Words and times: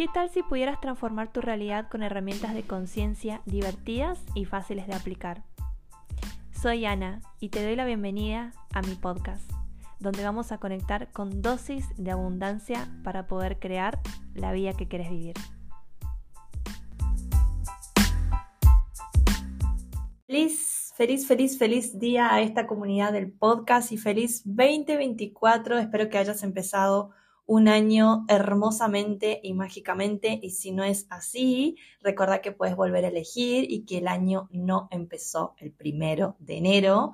¿Qué 0.00 0.08
tal 0.08 0.30
si 0.30 0.42
pudieras 0.42 0.80
transformar 0.80 1.30
tu 1.30 1.42
realidad 1.42 1.90
con 1.90 2.02
herramientas 2.02 2.54
de 2.54 2.62
conciencia 2.62 3.42
divertidas 3.44 4.18
y 4.34 4.46
fáciles 4.46 4.86
de 4.86 4.94
aplicar? 4.94 5.42
Soy 6.58 6.86
Ana 6.86 7.20
y 7.38 7.50
te 7.50 7.62
doy 7.62 7.76
la 7.76 7.84
bienvenida 7.84 8.54
a 8.72 8.80
mi 8.80 8.94
podcast, 8.94 9.44
donde 9.98 10.24
vamos 10.24 10.52
a 10.52 10.58
conectar 10.58 11.12
con 11.12 11.42
dosis 11.42 11.84
de 11.98 12.12
abundancia 12.12 12.88
para 13.04 13.26
poder 13.26 13.58
crear 13.58 14.00
la 14.32 14.52
vida 14.52 14.72
que 14.72 14.88
quieres 14.88 15.10
vivir. 15.10 15.34
Feliz, 20.26 20.94
feliz, 20.96 21.26
feliz, 21.26 21.58
feliz 21.58 21.98
día 21.98 22.32
a 22.32 22.40
esta 22.40 22.66
comunidad 22.66 23.12
del 23.12 23.30
podcast 23.30 23.92
y 23.92 23.98
feliz 23.98 24.40
2024. 24.46 25.78
Espero 25.78 26.08
que 26.08 26.16
hayas 26.16 26.42
empezado 26.42 27.10
un 27.50 27.66
año 27.66 28.24
hermosamente 28.28 29.40
y 29.42 29.54
mágicamente 29.54 30.38
y 30.40 30.50
si 30.50 30.70
no 30.70 30.84
es 30.84 31.08
así, 31.10 31.76
recuerda 32.00 32.40
que 32.40 32.52
puedes 32.52 32.76
volver 32.76 33.04
a 33.04 33.08
elegir 33.08 33.66
y 33.68 33.84
que 33.86 33.98
el 33.98 34.06
año 34.06 34.48
no 34.52 34.86
empezó 34.92 35.56
el 35.58 35.72
primero 35.72 36.36
de 36.38 36.58
enero 36.58 37.12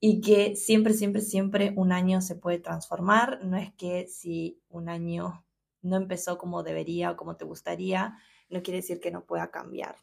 y 0.00 0.22
que 0.22 0.56
siempre, 0.56 0.94
siempre, 0.94 1.20
siempre 1.20 1.74
un 1.76 1.92
año 1.92 2.22
se 2.22 2.34
puede 2.34 2.60
transformar. 2.60 3.44
No 3.44 3.58
es 3.58 3.70
que 3.74 4.06
si 4.06 4.58
un 4.70 4.88
año 4.88 5.44
no 5.82 5.96
empezó 5.96 6.38
como 6.38 6.62
debería 6.62 7.10
o 7.10 7.18
como 7.18 7.36
te 7.36 7.44
gustaría, 7.44 8.16
no 8.48 8.62
quiere 8.62 8.78
decir 8.78 9.00
que 9.00 9.10
no 9.10 9.26
pueda 9.26 9.50
cambiar. 9.50 9.96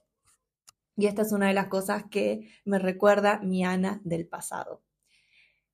Y 0.95 1.07
esta 1.07 1.23
es 1.23 1.31
una 1.31 1.47
de 1.47 1.55
las 1.55 1.69
cosas 1.69 2.03
que 2.11 2.51
me 2.65 2.77
recuerda 2.77 3.39
mi 3.39 3.65
Ana 3.65 3.99
del 4.03 4.27
pasado. 4.27 4.83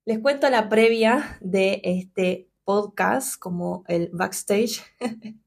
Les 0.05 0.19
cuento 0.19 0.49
la 0.49 0.69
previa 0.69 1.37
de 1.41 1.81
este 1.83 2.50
podcast 2.71 3.37
como 3.37 3.83
el 3.89 4.09
backstage, 4.13 4.81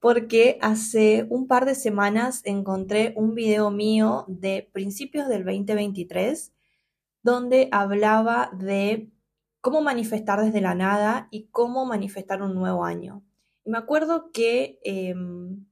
porque 0.00 0.58
hace 0.60 1.24
un 1.30 1.46
par 1.46 1.66
de 1.66 1.76
semanas 1.76 2.40
encontré 2.44 3.12
un 3.14 3.36
video 3.36 3.70
mío 3.70 4.24
de 4.26 4.68
principios 4.72 5.28
del 5.28 5.44
2023 5.44 6.52
donde 7.22 7.68
hablaba 7.70 8.50
de 8.58 9.08
cómo 9.60 9.82
manifestar 9.82 10.40
desde 10.40 10.60
la 10.60 10.74
nada 10.74 11.28
y 11.30 11.46
cómo 11.52 11.86
manifestar 11.86 12.42
un 12.42 12.56
nuevo 12.56 12.84
año. 12.84 13.22
Y 13.64 13.70
me 13.70 13.78
acuerdo 13.78 14.32
que 14.32 14.80
em, 14.82 15.64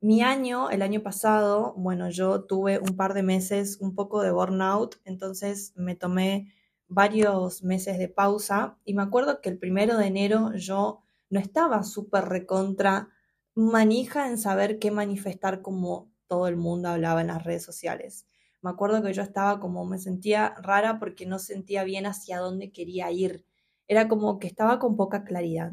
mi 0.00 0.22
año, 0.22 0.68
el 0.68 0.82
año 0.82 1.00
pasado, 1.00 1.74
bueno, 1.76 2.10
yo 2.10 2.42
tuve 2.42 2.80
un 2.80 2.96
par 2.96 3.14
de 3.14 3.22
meses 3.22 3.78
un 3.80 3.94
poco 3.94 4.20
de 4.20 4.32
burnout, 4.32 4.96
entonces 5.04 5.72
me 5.76 5.94
tomé 5.94 6.52
varios 6.94 7.62
meses 7.62 7.98
de 7.98 8.08
pausa 8.08 8.78
y 8.84 8.94
me 8.94 9.02
acuerdo 9.02 9.40
que 9.40 9.48
el 9.48 9.58
primero 9.58 9.96
de 9.98 10.06
enero 10.06 10.52
yo 10.54 11.02
no 11.30 11.40
estaba 11.40 11.82
súper 11.82 12.24
recontra 12.26 13.08
manija 13.54 14.28
en 14.28 14.38
saber 14.38 14.78
qué 14.78 14.90
manifestar 14.90 15.62
como 15.62 16.10
todo 16.26 16.48
el 16.48 16.56
mundo 16.56 16.88
hablaba 16.88 17.20
en 17.20 17.28
las 17.28 17.44
redes 17.44 17.62
sociales. 17.64 18.26
Me 18.62 18.70
acuerdo 18.70 19.02
que 19.02 19.12
yo 19.12 19.22
estaba 19.22 19.60
como, 19.60 19.84
me 19.84 19.98
sentía 19.98 20.54
rara 20.62 20.98
porque 20.98 21.26
no 21.26 21.38
sentía 21.38 21.84
bien 21.84 22.06
hacia 22.06 22.38
dónde 22.38 22.72
quería 22.72 23.10
ir. 23.10 23.44
Era 23.88 24.08
como 24.08 24.38
que 24.38 24.46
estaba 24.46 24.78
con 24.78 24.96
poca 24.96 25.24
claridad. 25.24 25.72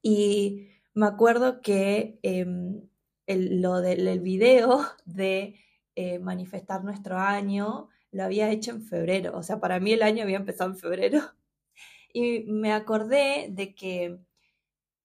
Y 0.00 0.68
me 0.94 1.06
acuerdo 1.06 1.60
que 1.60 2.20
em, 2.22 2.88
lo 3.26 3.80
del 3.80 4.20
video 4.20 4.80
de 5.04 5.56
eh, 5.96 6.18
manifestar 6.18 6.84
nuestro 6.84 7.18
año 7.18 7.88
lo 8.12 8.24
había 8.24 8.50
hecho 8.50 8.72
en 8.72 8.82
febrero, 8.82 9.36
o 9.36 9.42
sea, 9.42 9.60
para 9.60 9.80
mí 9.80 9.92
el 9.92 10.02
año 10.02 10.22
había 10.24 10.38
empezado 10.38 10.70
en 10.70 10.78
febrero. 10.78 11.20
Y 12.12 12.44
me 12.44 12.72
acordé 12.72 13.48
de 13.50 13.74
que 13.74 14.18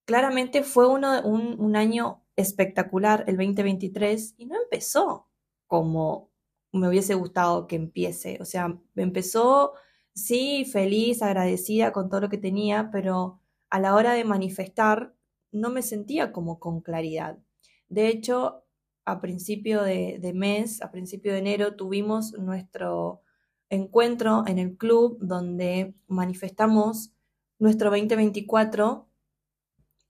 claramente 0.05 0.63
fue 0.63 0.87
uno, 0.87 1.21
un, 1.23 1.59
un 1.59 1.75
año 1.75 2.23
espectacular, 2.35 3.25
el 3.27 3.37
2023, 3.37 4.35
y 4.37 4.45
no 4.45 4.55
empezó 4.61 5.27
como 5.67 6.31
me 6.71 6.87
hubiese 6.87 7.15
gustado 7.15 7.67
que 7.67 7.75
empiece. 7.75 8.37
O 8.41 8.45
sea, 8.45 8.79
empezó, 8.95 9.73
sí, 10.13 10.65
feliz, 10.65 11.21
agradecida 11.21 11.91
con 11.91 12.09
todo 12.09 12.21
lo 12.21 12.29
que 12.29 12.37
tenía, 12.37 12.89
pero 12.91 13.39
a 13.69 13.79
la 13.79 13.95
hora 13.95 14.13
de 14.13 14.23
manifestar 14.23 15.13
no 15.51 15.69
me 15.69 15.81
sentía 15.81 16.31
como 16.31 16.59
con 16.59 16.81
claridad. 16.81 17.37
De 17.89 18.07
hecho, 18.07 18.63
a 19.05 19.21
principio 19.21 19.83
de, 19.83 20.31
mes, 20.33 20.81
a 20.81 20.91
principio 20.91 21.33
de 21.33 21.39
enero, 21.39 21.75
tuvimos 21.75 22.33
nuestro 22.33 23.21
encuentro 23.69 24.43
en 24.47 24.59
el 24.59 24.77
club 24.77 25.17
donde 25.21 25.95
manifestamos 26.07 27.13
nuestro 27.57 27.89
2024 27.89 29.07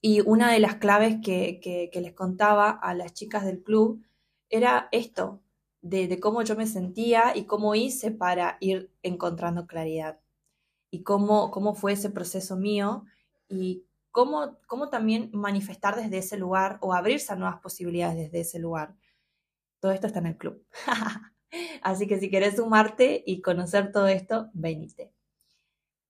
y 0.01 0.21
una 0.21 0.51
de 0.51 0.59
las 0.59 0.75
claves 0.75 1.17
que, 1.23 1.91
les 1.93 2.13
contaba 2.13 2.71
a 2.71 2.93
las 2.93 3.13
chicas 3.13 3.45
del 3.45 3.61
club 3.61 4.03
era 4.49 4.89
esto, 4.91 5.41
de, 5.81 6.19
cómo 6.19 6.41
yo 6.41 6.55
me 6.55 6.67
sentía 6.67 7.35
y 7.35 7.45
cómo 7.45 7.75
hice 7.75 8.11
para 8.11 8.57
ir 8.59 8.91
encontrando 9.03 9.67
claridad 9.67 10.19
y 10.89 11.03
cómo, 11.03 11.51
cómo 11.51 11.73
fue 11.75 11.93
ese 11.93 12.09
proceso 12.09 12.57
mío 12.57 13.05
y 13.47 13.85
cómo, 14.11 14.59
cómo 14.67 14.89
también 14.89 15.29
manifestar 15.33 15.95
desde 15.95 16.19
ese 16.19 16.37
lugar 16.37 16.77
o 16.81 16.93
abrirse 16.93 17.33
a 17.33 17.35
nuevas 17.35 17.59
posibilidades 17.61 18.17
desde 18.17 18.41
ese 18.41 18.59
lugar. 18.59 18.95
Todo 19.79 19.91
esto 19.91 20.07
está 20.07 20.19
en 20.19 20.27
el 20.27 20.37
club. 20.37 20.63
Así 21.81 22.07
que 22.07 22.19
si 22.19 22.29
quieres 22.29 22.57
sumarte 22.57 23.23
y 23.25 23.41
conocer 23.41 23.91
todo 23.91 24.07
esto, 24.07 24.49
venite. 24.53 25.11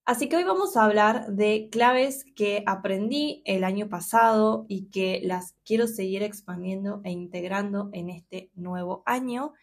Así 0.03 0.27
que 0.27 0.35
hoy 0.35 0.43
vamos 0.43 0.75
a 0.75 0.83
hablar 0.83 1.27
de 1.27 1.69
claves 1.71 2.25
que 2.35 2.63
aprendí 2.65 3.43
el 3.45 3.63
año 3.63 3.87
pasado 3.87 4.65
y 4.67 4.89
que 4.89 5.21
las 5.23 5.55
quiero 5.63 5.87
seguir 5.87 6.23
expandiendo 6.23 7.01
e 7.03 7.11
integrando 7.11 7.89
en 7.93 8.09
este 8.09 8.49
nuevo 8.55 9.03
año 9.05 9.53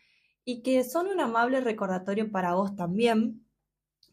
y 0.44 0.62
que 0.62 0.84
son 0.84 1.09
un 1.09 1.20
amable 1.20 1.60
recordatorio 1.60 2.31
para 2.31 2.55
vos 2.55 2.76
también, 2.76 3.44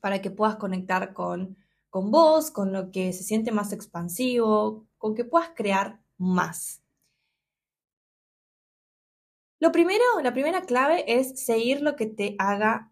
para 0.01 0.21
que 0.21 0.31
puedas 0.31 0.57
conectar 0.57 1.13
con 1.13 1.57
con 1.95 2.11
vos, 2.11 2.51
con 2.51 2.73
lo 2.73 2.91
que 2.91 3.13
se 3.13 3.23
siente 3.23 3.53
más 3.53 3.71
expansivo, 3.71 4.85
con 4.97 5.15
que 5.15 5.23
puedas 5.23 5.51
crear 5.55 6.01
más. 6.17 6.83
Lo 9.61 9.71
primero, 9.71 10.03
la 10.21 10.33
primera 10.33 10.63
clave 10.63 11.05
es 11.07 11.45
seguir 11.45 11.79
lo 11.79 11.95
que 11.95 12.05
te 12.05 12.35
haga 12.37 12.91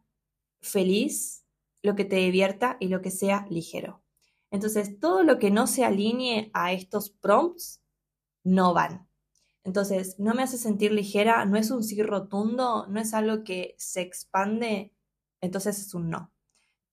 feliz, 0.61 1.45
lo 1.81 1.95
que 1.95 2.05
te 2.05 2.15
divierta 2.15 2.77
y 2.79 2.87
lo 2.87 3.01
que 3.01 3.11
sea 3.11 3.45
ligero. 3.49 4.01
Entonces, 4.51 4.97
todo 5.01 5.23
lo 5.23 5.37
que 5.37 5.51
no 5.51 5.67
se 5.67 5.83
alinee 5.83 6.49
a 6.53 6.71
estos 6.71 7.09
prompts 7.09 7.83
no 8.45 8.73
van. 8.73 9.09
Entonces, 9.65 10.17
no 10.17 10.33
me 10.33 10.43
hace 10.43 10.57
sentir 10.57 10.93
ligera, 10.93 11.43
no 11.43 11.57
es 11.57 11.71
un 11.71 11.83
sí 11.83 12.01
rotundo, 12.01 12.87
no 12.87 13.01
es 13.01 13.13
algo 13.13 13.43
que 13.43 13.75
se 13.77 13.99
expande, 13.99 14.93
entonces 15.41 15.77
es 15.77 15.93
un 15.93 16.09
no 16.09 16.32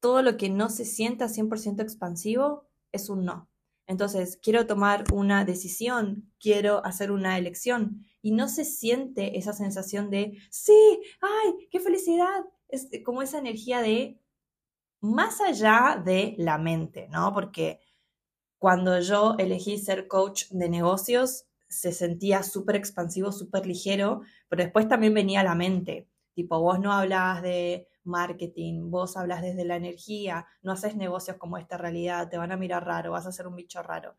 todo 0.00 0.22
lo 0.22 0.37
que 0.37 0.50
no 0.50 0.71
se 0.71 0.84
sienta 0.84 1.28
100% 1.28 1.83
expansivo 1.83 2.66
es 2.93 3.09
un 3.09 3.25
no. 3.25 3.49
Entonces, 3.87 4.38
quiero 4.41 4.66
tomar 4.66 5.05
una 5.12 5.44
decisión, 5.44 6.33
quiero 6.38 6.84
hacer 6.84 7.11
una 7.11 7.38
elección 7.38 8.05
y 8.22 8.33
no 8.33 8.49
se 8.49 8.65
siente 8.65 9.37
esa 9.37 9.53
sensación 9.53 10.10
de, 10.10 10.39
sí, 10.50 11.00
ay, 11.21 11.69
qué 11.71 11.81
felicidad. 11.81 12.44
Es 12.69 12.89
como 13.05 13.21
esa 13.21 13.39
energía 13.39 13.81
de 13.81 14.21
más 15.00 15.41
allá 15.41 16.00
de 16.05 16.34
la 16.39 16.56
mente, 16.59 17.09
¿no? 17.09 17.33
Porque 17.33 17.81
cuando 18.59 19.00
yo 19.00 19.34
elegí 19.39 19.78
ser 19.78 20.06
coach 20.06 20.44
de 20.50 20.69
negocios, 20.69 21.47
se 21.69 21.93
sentía 21.93 22.43
súper 22.43 22.77
expansivo, 22.77 23.33
súper 23.33 23.66
ligero, 23.66 24.21
pero 24.49 24.62
después 24.62 24.87
también 24.87 25.15
venía 25.15 25.43
la 25.43 25.55
mente. 25.55 26.09
Tipo, 26.34 26.60
vos 26.60 26.78
no 26.78 26.93
hablabas 26.93 27.43
de 27.43 27.89
marketing, 28.05 28.91
vos 28.91 29.16
hablas 29.16 29.43
desde 29.43 29.65
la 29.65 29.77
energía, 29.77 30.47
no 30.62 30.72
haces 30.72 30.97
negocios 30.97 31.37
como 31.37 31.59
esta 31.59 31.77
realidad, 31.77 32.28
te 32.28 32.38
van 32.38 32.53
a 32.53 32.56
mirar 32.56 32.84
raro, 32.84 33.12
vas 33.12 33.27
a 33.27 33.33
ser 33.33 33.47
un 33.47 33.56
bicho 33.56 33.83
raro. 33.83 34.16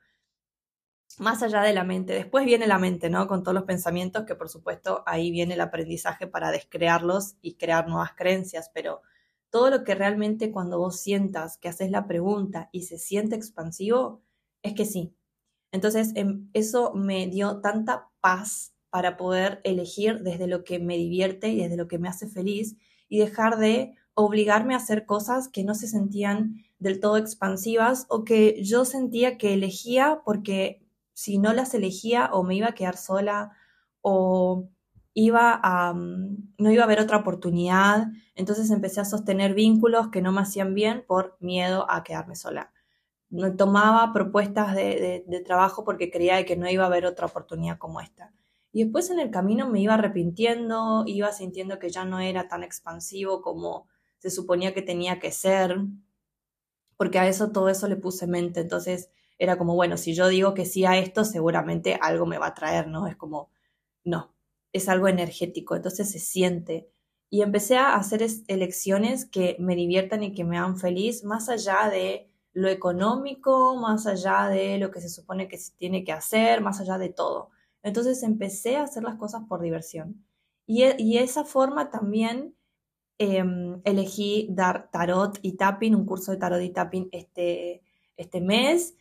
Más 1.19 1.43
allá 1.43 1.61
de 1.61 1.73
la 1.73 1.83
mente, 1.83 2.13
después 2.13 2.45
viene 2.45 2.67
la 2.67 2.79
mente, 2.79 3.09
¿no? 3.09 3.27
Con 3.27 3.43
todos 3.43 3.53
los 3.53 3.65
pensamientos, 3.65 4.25
que 4.25 4.35
por 4.35 4.49
supuesto 4.49 5.03
ahí 5.05 5.29
viene 5.29 5.55
el 5.55 5.61
aprendizaje 5.61 6.25
para 6.25 6.51
descrearlos 6.51 7.35
y 7.41 7.55
crear 7.55 7.87
nuevas 7.87 8.13
creencias, 8.15 8.71
pero 8.73 9.01
todo 9.49 9.69
lo 9.69 9.83
que 9.83 9.95
realmente 9.95 10.51
cuando 10.51 10.79
vos 10.79 11.01
sientas 11.01 11.57
que 11.57 11.67
haces 11.67 11.91
la 11.91 12.07
pregunta 12.07 12.69
y 12.71 12.83
se 12.83 12.97
siente 12.97 13.35
expansivo, 13.35 14.23
es 14.63 14.73
que 14.73 14.85
sí. 14.85 15.13
Entonces, 15.71 16.11
em, 16.15 16.49
eso 16.53 16.93
me 16.93 17.27
dio 17.27 17.61
tanta 17.61 18.09
paz 18.21 18.73
para 18.89 19.17
poder 19.17 19.61
elegir 19.63 20.19
desde 20.21 20.47
lo 20.47 20.63
que 20.63 20.79
me 20.79 20.97
divierte 20.97 21.49
y 21.49 21.61
desde 21.61 21.77
lo 21.77 21.87
que 21.87 21.99
me 21.99 22.09
hace 22.09 22.27
feliz 22.27 22.77
y 23.11 23.19
dejar 23.19 23.57
de 23.57 23.97
obligarme 24.13 24.73
a 24.73 24.77
hacer 24.77 25.05
cosas 25.05 25.49
que 25.49 25.65
no 25.65 25.75
se 25.75 25.87
sentían 25.87 26.63
del 26.79 27.01
todo 27.01 27.17
expansivas 27.17 28.05
o 28.07 28.23
que 28.23 28.63
yo 28.63 28.85
sentía 28.85 29.37
que 29.37 29.53
elegía 29.53 30.21
porque 30.23 30.81
si 31.13 31.37
no 31.37 31.51
las 31.51 31.73
elegía 31.73 32.29
o 32.31 32.43
me 32.43 32.55
iba 32.55 32.69
a 32.69 32.73
quedar 32.73 32.95
sola 32.95 33.51
o 33.99 34.69
iba 35.13 35.59
a, 35.61 35.93
mm, 35.93 36.53
no 36.57 36.71
iba 36.71 36.83
a 36.83 36.85
haber 36.85 37.01
otra 37.01 37.17
oportunidad, 37.17 38.07
entonces 38.33 38.71
empecé 38.71 39.01
a 39.01 39.05
sostener 39.05 39.53
vínculos 39.53 40.07
que 40.07 40.21
no 40.21 40.31
me 40.31 40.39
hacían 40.39 40.73
bien 40.73 41.03
por 41.05 41.35
miedo 41.41 41.85
a 41.91 42.03
quedarme 42.05 42.37
sola. 42.37 42.71
tomaba 43.57 44.13
propuestas 44.13 44.73
de, 44.73 45.25
de, 45.27 45.39
trabajo 45.41 45.83
porque 45.83 46.09
creía 46.11 46.45
que 46.45 46.55
no 46.55 46.69
iba 46.69 46.83
a 46.85 46.87
haber 46.87 47.05
otra 47.05 47.27
oportunidad 47.27 47.77
como 47.77 47.99
esta. 47.99 48.31
Y 48.71 48.83
después 48.83 49.09
en 49.09 49.19
el 49.19 49.31
camino 49.31 49.69
me 49.69 49.81
iba 49.81 49.95
arrepintiendo, 49.95 51.03
iba 51.05 51.31
sintiendo 51.31 51.79
que 51.79 51.89
ya 51.89 52.05
no 52.05 52.19
era 52.19 52.47
tan 52.47 52.63
expansivo 52.63 53.41
como 53.41 53.87
se 54.19 54.29
suponía 54.29 54.73
que 54.73 54.81
tenía 54.81 55.19
que 55.19 55.31
ser, 55.31 55.77
porque 56.95 57.19
a 57.19 57.27
eso 57.27 57.51
todo 57.51 57.69
eso 57.69 57.87
le 57.87 57.95
puse 57.95 58.27
mente. 58.27 58.59
Entonces 58.61 59.09
era 59.39 59.57
como, 59.57 59.75
bueno, 59.75 59.97
si 59.97 60.13
yo 60.13 60.27
digo 60.27 60.53
que 60.53 60.65
sí 60.65 60.85
a 60.85 60.97
esto, 60.97 61.25
seguramente 61.25 61.97
algo 61.99 62.25
me 62.25 62.37
va 62.37 62.47
a 62.47 62.53
traer, 62.53 62.87
¿no? 62.87 63.07
Es 63.07 63.15
como, 63.15 63.49
no, 64.03 64.33
es 64.71 64.87
algo 64.87 65.07
energético, 65.07 65.75
entonces 65.75 66.11
se 66.11 66.19
siente. 66.19 66.89
Y 67.29 67.41
empecé 67.41 67.77
a 67.77 67.95
hacer 67.95 68.25
elecciones 68.47 69.25
que 69.25 69.55
me 69.59 69.75
diviertan 69.75 70.23
y 70.23 70.33
que 70.33 70.43
me 70.43 70.57
hagan 70.57 70.77
feliz, 70.77 71.23
más 71.23 71.49
allá 71.49 71.89
de 71.89 72.29
lo 72.53 72.67
económico, 72.67 73.75
más 73.77 74.05
allá 74.05 74.47
de 74.47 74.77
lo 74.77 74.91
que 74.91 75.01
se 75.01 75.09
supone 75.09 75.47
que 75.47 75.57
se 75.57 75.73
tiene 75.73 76.03
que 76.03 76.11
hacer, 76.11 76.61
más 76.61 76.79
allá 76.79 76.97
de 76.97 77.09
todo. 77.09 77.49
Entonces 77.83 78.23
empecé 78.23 78.77
a 78.77 78.83
hacer 78.83 79.03
las 79.03 79.15
cosas 79.15 79.43
por 79.47 79.61
diversión. 79.61 80.25
Y, 80.65 80.83
e, 80.83 81.23
esa 81.23 81.43
forma 81.43 81.89
también 81.89 82.55
em, 83.17 83.81
elegí 83.83 84.47
dar 84.51 84.89
tarot 84.91 85.39
y 85.41 85.53
tapping, 85.57 85.95
un 85.95 86.05
curso 86.05 86.31
de 86.31 86.37
tarot 86.37 86.61
y 86.61 86.69
tapping 86.69 87.09
este, 87.11 87.83
este 88.17 88.41
mes. 88.41 88.95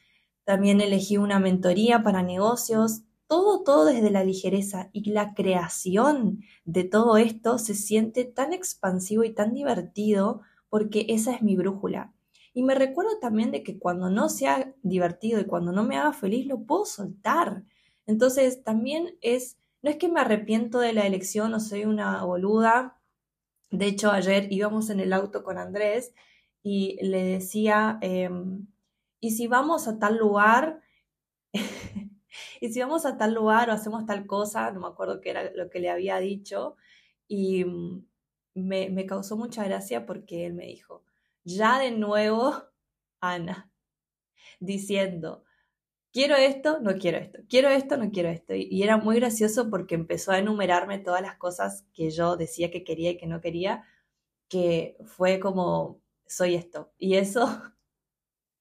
También 0.44 0.80
elegí 0.80 1.16
una 1.16 1.38
mentoría 1.38 2.02
para 2.02 2.22
negocios. 2.22 3.02
Todo, 3.26 3.62
todo 3.62 3.84
desde 3.84 4.10
la 4.10 4.24
ligereza 4.24 4.90
y 4.92 5.10
la 5.10 5.34
creación 5.34 6.40
de 6.64 6.84
todo 6.84 7.16
esto 7.16 7.58
se 7.58 7.74
siente 7.74 8.24
tan 8.24 8.52
expansivo 8.52 9.22
y 9.24 9.32
tan 9.32 9.54
divertido 9.54 10.40
porque 10.68 11.06
esa 11.08 11.34
es 11.34 11.42
mi 11.42 11.56
brújula. 11.56 12.12
Y 12.52 12.62
me 12.62 12.74
recuerdo 12.74 13.18
también 13.20 13.52
de 13.52 13.62
que 13.62 13.78
cuando 13.78 14.10
no 14.10 14.28
sea 14.28 14.74
divertido 14.82 15.40
y 15.40 15.44
cuando 15.44 15.72
no 15.72 15.84
me 15.84 15.96
haga 15.96 16.12
feliz, 16.12 16.46
lo 16.46 16.60
puedo 16.62 16.84
soltar. 16.84 17.64
Entonces, 18.06 18.62
también 18.64 19.16
es, 19.20 19.58
no 19.82 19.90
es 19.90 19.96
que 19.96 20.08
me 20.08 20.20
arrepiento 20.20 20.78
de 20.80 20.92
la 20.92 21.06
elección 21.06 21.54
o 21.54 21.60
soy 21.60 21.84
una 21.84 22.24
boluda. 22.24 23.00
De 23.70 23.86
hecho, 23.86 24.10
ayer 24.10 24.52
íbamos 24.52 24.90
en 24.90 25.00
el 25.00 25.12
auto 25.12 25.44
con 25.44 25.58
Andrés 25.58 26.14
y 26.62 26.98
le 27.04 27.24
decía, 27.24 27.98
em, 28.02 28.66
¿y 29.20 29.32
si 29.32 29.46
vamos 29.46 29.88
a 29.88 29.98
tal 29.98 30.18
lugar? 30.18 30.82
y 32.60 32.72
si 32.72 32.80
vamos 32.80 33.06
a 33.06 33.16
tal 33.16 33.34
lugar 33.34 33.70
o 33.70 33.72
hacemos 33.72 34.06
tal 34.06 34.26
cosa, 34.26 34.70
no 34.72 34.80
me 34.80 34.88
acuerdo 34.88 35.20
qué 35.20 35.30
era 35.30 35.50
lo 35.54 35.70
que 35.70 35.80
le 35.80 35.90
había 35.90 36.18
dicho, 36.18 36.76
y 37.28 37.64
mm, 37.64 38.06
me, 38.54 38.90
me 38.90 39.06
causó 39.06 39.36
mucha 39.36 39.64
gracia 39.64 40.06
porque 40.06 40.46
él 40.46 40.54
me 40.54 40.66
dijo, 40.66 41.04
ya 41.44 41.78
de 41.78 41.92
nuevo, 41.92 42.54
Ana, 43.20 43.70
diciendo, 44.60 45.44
quiero 46.12 46.36
esto, 46.36 46.80
no 46.80 46.94
quiero 46.96 47.18
esto, 47.18 47.40
quiero 47.48 47.68
esto, 47.68 47.96
no 47.96 48.10
quiero 48.10 48.28
esto. 48.28 48.54
Y, 48.54 48.82
era 48.82 48.96
muy 48.96 49.16
gracioso 49.16 49.70
porque 49.70 49.94
empezó 49.94 50.32
a 50.32 50.38
enumerarme 50.38 50.98
todas 50.98 51.22
las 51.22 51.36
cosas 51.36 51.84
que 51.94 52.10
yo 52.10 52.36
decía 52.36 52.70
que 52.70 52.84
quería 52.84 53.10
y 53.10 53.16
que 53.18 53.26
no 53.26 53.40
quería, 53.40 53.84
que 54.48 54.96
fue 55.04 55.40
como, 55.40 56.00
soy 56.26 56.54
esto. 56.56 56.92
Y 56.98 57.16
eso 57.16 57.62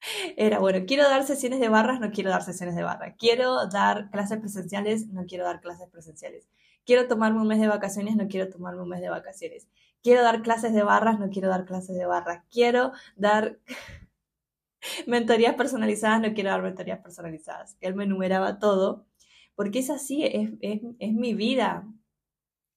era, 0.37 0.59
bueno, 0.59 0.85
quiero 0.87 1.03
dar 1.03 1.25
sesiones 1.25 1.59
de 1.59 1.69
barras, 1.69 1.99
no 1.99 2.11
quiero 2.11 2.29
dar 2.29 2.43
sesiones 2.43 2.75
de 2.75 2.83
barras. 2.83 3.15
Quiero 3.17 3.67
dar 3.67 4.09
clases 4.11 4.39
presenciales, 4.39 5.07
no 5.07 5.25
quiero 5.25 5.45
dar 5.45 5.61
clases 5.61 5.89
presenciales. 5.89 6.49
Quiero 6.85 7.07
tomarme 7.07 7.41
un 7.41 7.47
mes 7.47 7.59
de 7.59 7.67
vacaciones, 7.67 8.15
no 8.15 8.27
quiero 8.27 8.49
tomarme 8.49 8.81
un 8.81 8.89
mes 8.89 9.01
de 9.01 9.09
vacaciones. 9.09 9.67
Quiero 10.01 10.23
dar 10.23 10.41
clases 10.41 10.73
de 10.73 10.83
barras, 10.83 11.19
no 11.19 11.29
quiero 11.29 11.49
dar 11.49 11.65
clases 11.65 11.95
de 11.97 12.05
barras. 12.05 12.43
Quiero 12.49 12.93
dar 13.15 13.59
mentorías 15.07 15.55
personalizadas, 15.55 16.21
no 16.21 16.33
quiero 16.33 16.49
dar 16.49 16.61
mentorías 16.61 16.99
personalizadas. 16.99 17.77
Él 17.81 17.95
me 17.95 18.05
enumeraba 18.05 18.59
todo, 18.59 19.05
porque 19.55 19.79
es 19.79 19.89
así, 19.89 20.23
es, 20.23 20.51
es, 20.61 21.13
mi 21.13 21.33
vida 21.33 21.87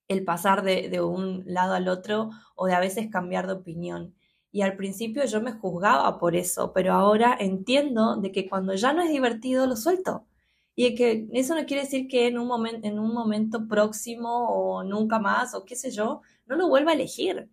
el 0.07 0.23
pasar 0.25 0.63
de, 0.63 0.89
de, 0.89 1.01
un 1.01 1.43
lado 1.45 1.73
al 1.73 1.87
otro 1.87 2.29
o 2.55 2.67
de 2.67 2.73
a 2.73 2.79
veces 2.79 3.09
cambiar 3.09 3.47
de 3.47 3.53
opinión. 3.53 4.13
Y 4.51 4.61
al 4.61 4.75
principio 4.75 5.25
yo 5.25 5.41
me 5.41 5.53
juzgaba 5.53 6.19
por 6.19 6.35
eso, 6.35 6.73
pero 6.73 6.93
ahora 6.93 7.35
entiendo 7.39 8.17
de 8.17 8.31
que 8.31 8.47
cuando 8.49 8.75
ya 8.75 8.93
no 8.93 9.01
es 9.01 9.09
divertido 9.09 9.65
lo 9.65 9.75
suelto. 9.75 10.27
Y 10.75 10.95
que 10.95 11.27
eso 11.33 11.55
no 11.55 11.65
quiere 11.65 11.83
decir 11.83 12.07
que 12.07 12.27
en 12.27 12.37
un, 12.37 12.47
momento 12.47 12.87
en 12.87 12.99
un 12.99 13.13
momento 13.13 13.67
próximo 13.67 14.49
o 14.49 14.83
nunca 14.83 15.19
más 15.19 15.53
o 15.53 15.65
qué 15.65 15.75
sé 15.75 15.91
yo, 15.91 16.21
no 16.47 16.55
lo 16.55 16.67
vuelva 16.67 16.91
a 16.91 16.95
elegir. 16.95 17.49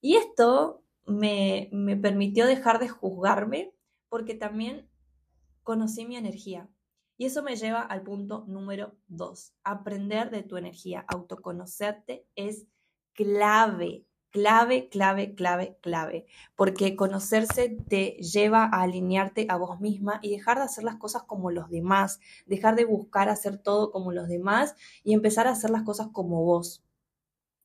Y 0.00 0.16
esto 0.16 0.82
me, 1.06 1.68
me 1.72 1.96
permitió 1.96 2.46
dejar 2.46 2.78
de 2.78 2.88
juzgarme 2.88 3.72
porque 4.10 4.34
también 4.34 4.90
conocí 5.62 6.04
mi 6.04 6.16
energía. 6.16 6.68
Y 7.16 7.26
eso 7.26 7.42
me 7.42 7.56
lleva 7.56 7.80
al 7.80 8.02
punto 8.02 8.44
número 8.48 8.94
dos. 9.08 9.54
Aprender 9.62 10.30
de 10.30 10.42
tu 10.42 10.56
energía, 10.56 11.04
autoconocerte 11.08 12.26
es 12.34 12.66
clave, 13.12 14.06
clave, 14.30 14.88
clave, 14.88 15.34
clave, 15.34 15.76
clave. 15.80 16.26
Porque 16.56 16.96
conocerse 16.96 17.76
te 17.88 18.16
lleva 18.22 18.64
a 18.64 18.82
alinearte 18.82 19.46
a 19.48 19.56
vos 19.56 19.80
misma 19.80 20.18
y 20.22 20.30
dejar 20.30 20.58
de 20.58 20.64
hacer 20.64 20.84
las 20.84 20.96
cosas 20.96 21.22
como 21.24 21.50
los 21.50 21.68
demás, 21.68 22.20
dejar 22.46 22.74
de 22.74 22.86
buscar 22.86 23.28
hacer 23.28 23.58
todo 23.58 23.90
como 23.90 24.12
los 24.12 24.28
demás 24.28 24.74
y 25.04 25.12
empezar 25.12 25.46
a 25.46 25.52
hacer 25.52 25.70
las 25.70 25.82
cosas 25.82 26.08
como 26.12 26.42
vos. 26.42 26.82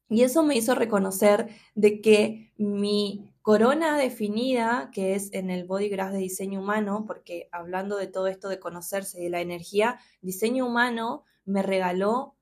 Y 0.09 0.23
eso 0.23 0.43
me 0.43 0.55
hizo 0.55 0.75
reconocer 0.75 1.49
de 1.73 2.01
que 2.01 2.53
mi 2.57 3.34
corona 3.45 3.95
definida, 3.95 4.89
que 4.91 5.13
es 5.13 5.31
en 5.31 5.51
el 5.51 5.65
body 5.65 5.87
de 5.87 6.17
diseño 6.17 6.61
humano, 6.61 7.03
porque 7.05 7.47
hablando 7.51 7.95
de 7.95 8.07
todo 8.07 8.25
esto 8.25 8.49
de 8.49 8.59
conocerse 8.59 9.19
y 9.19 9.25
de 9.25 9.29
la 9.29 9.39
energía, 9.39 9.99
diseño 10.23 10.65
humano 10.65 11.25
me 11.45 11.61
regaló 11.61 12.33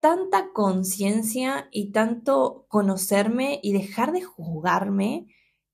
tanta 0.00 0.52
conciencia 0.52 1.68
y 1.70 1.92
tanto 1.92 2.66
conocerme 2.66 3.60
y 3.62 3.72
dejar 3.72 4.10
de 4.10 4.22
juzgarme 4.22 5.28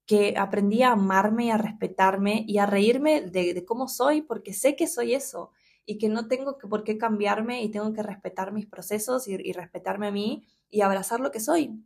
que 0.05 0.35
aprendí 0.37 0.83
a 0.83 0.93
amarme 0.93 1.47
y 1.47 1.51
a 1.51 1.57
respetarme 1.57 2.45
y 2.47 2.59
a 2.59 2.67
reírme 2.67 3.23
de, 3.23 3.65
cómo 3.65 3.89
soy, 3.89 4.21
porque 4.21 4.53
sé 4.53 4.77
que 4.77 4.87
soy 4.87 5.15
eso 5.15 5.51
y 5.87 5.97
que 5.97 6.11
no 6.11 6.29
tengo 6.29 6.59
que, 6.59 6.69
por 6.69 6.85
qué 6.85 6.99
cambiarme 6.99 7.63
y 7.63 7.71
tengo 7.71 7.95
que 7.95 8.03
respetar 8.03 8.53
mis 8.53 8.67
procesos 8.67 9.29
y 9.29 9.53
respetarme 9.55 10.09
a 10.09 10.13
mí 10.13 10.47
y 10.69 10.83
abrazar 10.83 11.21
lo 11.21 11.31
que 11.31 11.41
soy. 11.41 11.83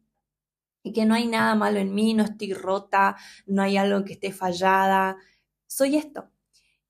Y 0.85 0.93
que 0.93 1.07
no 1.07 1.15
hay 1.15 1.27
nada 1.27 1.57
malo 1.57 1.81
en 1.81 1.93
mí, 1.93 2.15
no 2.15 2.23
estoy 2.23 2.53
rota, 2.53 3.17
no 3.47 3.63
hay 3.63 3.77
algo 3.77 4.05
que 4.05 4.13
esté 4.13 4.31
fallada. 4.31 5.17
Soy 5.67 5.97
esto. 5.97 6.31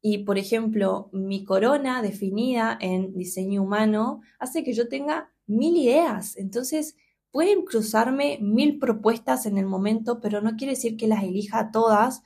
Y, 0.03 0.19
por 0.19 0.37
ejemplo, 0.37 1.09
mi 1.13 1.45
corona 1.45 2.03
definida 2.03 2.77
en 2.79 3.15
diseño 3.15 3.63
humano 3.63 4.21
hace 4.39 4.63
que 4.63 4.75
yo 4.75 4.89
tenga 4.89 5.33
mil 5.47 5.77
ideas. 5.77 6.37
Entonces, 6.37 6.97
pueden 7.31 7.65
cruzarme 7.65 8.39
mil 8.43 8.79
propuestas 8.79 9.47
en 9.47 9.57
el 9.57 9.65
momento, 9.65 10.21
pero 10.21 10.43
no 10.43 10.57
quiere 10.57 10.75
decir 10.75 10.99
que 10.99 11.09
las 11.09 11.23
elija 11.23 11.71
todas. 11.71 12.23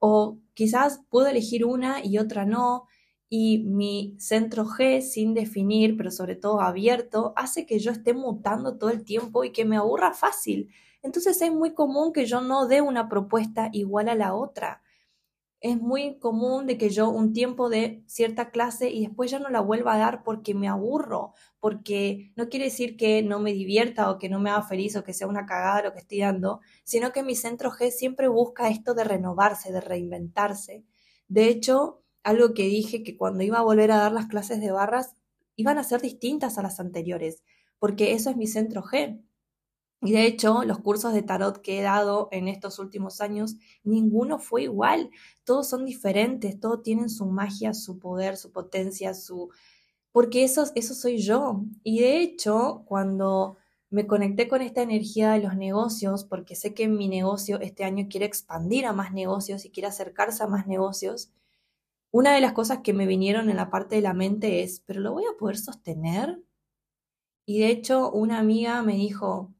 O 0.00 0.40
quizás 0.54 1.02
puedo 1.08 1.28
elegir 1.28 1.64
una 1.64 2.04
y 2.04 2.18
otra 2.18 2.46
no 2.46 2.86
y 3.30 3.60
mi 3.64 4.16
centro 4.18 4.66
G 4.66 5.00
sin 5.02 5.34
definir, 5.34 5.96
pero 5.96 6.10
sobre 6.10 6.34
todo 6.36 6.60
abierto, 6.60 7.32
hace 7.36 7.64
que 7.64 7.78
yo 7.78 7.92
esté 7.92 8.12
mutando 8.12 8.76
todo 8.76 8.90
el 8.90 9.04
tiempo 9.04 9.44
y 9.44 9.52
que 9.52 9.64
me 9.64 9.76
aburra 9.76 10.12
fácil. 10.12 10.68
Entonces 11.02 11.40
es 11.40 11.52
muy 11.52 11.72
común 11.72 12.12
que 12.12 12.26
yo 12.26 12.40
no 12.40 12.66
dé 12.66 12.82
una 12.82 13.08
propuesta 13.08 13.70
igual 13.72 14.08
a 14.08 14.16
la 14.16 14.34
otra. 14.34 14.82
Es 15.60 15.76
muy 15.78 16.18
común 16.18 16.66
de 16.66 16.78
que 16.78 16.90
yo 16.90 17.10
un 17.10 17.32
tiempo 17.34 17.68
de 17.68 18.02
cierta 18.06 18.50
clase 18.50 18.90
y 18.90 19.06
después 19.06 19.30
ya 19.30 19.38
no 19.38 19.50
la 19.50 19.60
vuelva 19.60 19.94
a 19.94 19.98
dar 19.98 20.22
porque 20.24 20.54
me 20.54 20.68
aburro, 20.68 21.34
porque 21.60 22.32
no 22.36 22.48
quiere 22.48 22.66
decir 22.66 22.96
que 22.96 23.22
no 23.22 23.40
me 23.40 23.52
divierta 23.52 24.10
o 24.10 24.18
que 24.18 24.28
no 24.30 24.40
me 24.40 24.50
haga 24.50 24.62
feliz 24.62 24.96
o 24.96 25.04
que 25.04 25.12
sea 25.14 25.26
una 25.28 25.46
cagada 25.46 25.82
lo 25.84 25.92
que 25.92 26.00
estoy 26.00 26.20
dando, 26.20 26.60
sino 26.84 27.12
que 27.12 27.22
mi 27.22 27.34
centro 27.36 27.70
G 27.70 27.90
siempre 27.90 28.28
busca 28.28 28.68
esto 28.70 28.94
de 28.94 29.04
renovarse, 29.04 29.70
de 29.72 29.80
reinventarse. 29.82 30.84
De 31.28 31.48
hecho, 31.48 31.99
algo 32.22 32.54
que 32.54 32.64
dije 32.64 33.02
que 33.02 33.16
cuando 33.16 33.42
iba 33.42 33.58
a 33.58 33.62
volver 33.62 33.92
a 33.92 33.98
dar 33.98 34.12
las 34.12 34.26
clases 34.26 34.60
de 34.60 34.70
barras 34.70 35.16
iban 35.56 35.78
a 35.78 35.84
ser 35.84 36.00
distintas 36.00 36.58
a 36.58 36.62
las 36.62 36.80
anteriores, 36.80 37.42
porque 37.78 38.12
eso 38.12 38.30
es 38.30 38.36
mi 38.36 38.46
centro 38.46 38.82
G. 38.82 39.22
Y 40.02 40.12
de 40.12 40.24
hecho, 40.24 40.64
los 40.64 40.78
cursos 40.78 41.12
de 41.12 41.22
tarot 41.22 41.60
que 41.60 41.78
he 41.78 41.82
dado 41.82 42.28
en 42.32 42.48
estos 42.48 42.78
últimos 42.78 43.20
años, 43.20 43.56
ninguno 43.84 44.38
fue 44.38 44.62
igual. 44.62 45.10
Todos 45.44 45.68
son 45.68 45.84
diferentes, 45.84 46.58
todos 46.58 46.82
tienen 46.82 47.10
su 47.10 47.26
magia, 47.26 47.74
su 47.74 47.98
poder, 47.98 48.38
su 48.38 48.50
potencia, 48.50 49.12
su... 49.12 49.50
Porque 50.10 50.42
eso, 50.42 50.64
eso 50.74 50.94
soy 50.94 51.18
yo. 51.18 51.64
Y 51.82 52.00
de 52.00 52.20
hecho, 52.20 52.82
cuando 52.86 53.58
me 53.90 54.06
conecté 54.06 54.48
con 54.48 54.62
esta 54.62 54.82
energía 54.82 55.32
de 55.32 55.40
los 55.40 55.56
negocios, 55.56 56.24
porque 56.24 56.54
sé 56.56 56.72
que 56.72 56.88
mi 56.88 57.08
negocio 57.08 57.60
este 57.60 57.84
año 57.84 58.06
quiere 58.08 58.24
expandir 58.24 58.86
a 58.86 58.92
más 58.94 59.12
negocios 59.12 59.64
y 59.66 59.70
quiere 59.70 59.88
acercarse 59.88 60.42
a 60.42 60.46
más 60.46 60.66
negocios, 60.66 61.30
una 62.12 62.34
de 62.34 62.40
las 62.40 62.52
cosas 62.52 62.80
que 62.80 62.92
me 62.92 63.06
vinieron 63.06 63.50
en 63.50 63.56
la 63.56 63.70
parte 63.70 63.96
de 63.96 64.02
la 64.02 64.14
mente 64.14 64.62
es, 64.62 64.80
¿pero 64.80 65.00
lo 65.00 65.12
voy 65.12 65.24
a 65.24 65.38
poder 65.38 65.58
sostener? 65.58 66.42
Y 67.46 67.60
de 67.60 67.68
hecho, 67.68 68.10
una 68.10 68.38
amiga 68.38 68.82
me 68.82 68.94
dijo, 68.94 69.54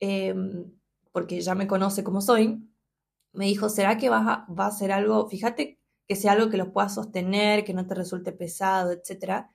em, 0.00 0.72
porque 1.12 1.40
ya 1.40 1.54
me 1.54 1.66
conoce 1.66 2.04
como 2.04 2.20
soy, 2.20 2.68
me 3.32 3.46
dijo, 3.46 3.68
¿será 3.68 3.98
que 3.98 4.08
va 4.10 4.18
a, 4.18 4.52
va 4.52 4.66
a 4.66 4.70
ser 4.70 4.92
algo? 4.92 5.28
Fíjate 5.28 5.78
que 6.08 6.16
sea 6.16 6.32
algo 6.32 6.50
que 6.50 6.56
lo 6.56 6.72
puedas 6.72 6.94
sostener, 6.94 7.64
que 7.64 7.74
no 7.74 7.86
te 7.86 7.94
resulte 7.94 8.32
pesado, 8.32 8.92
etc. 8.92 9.46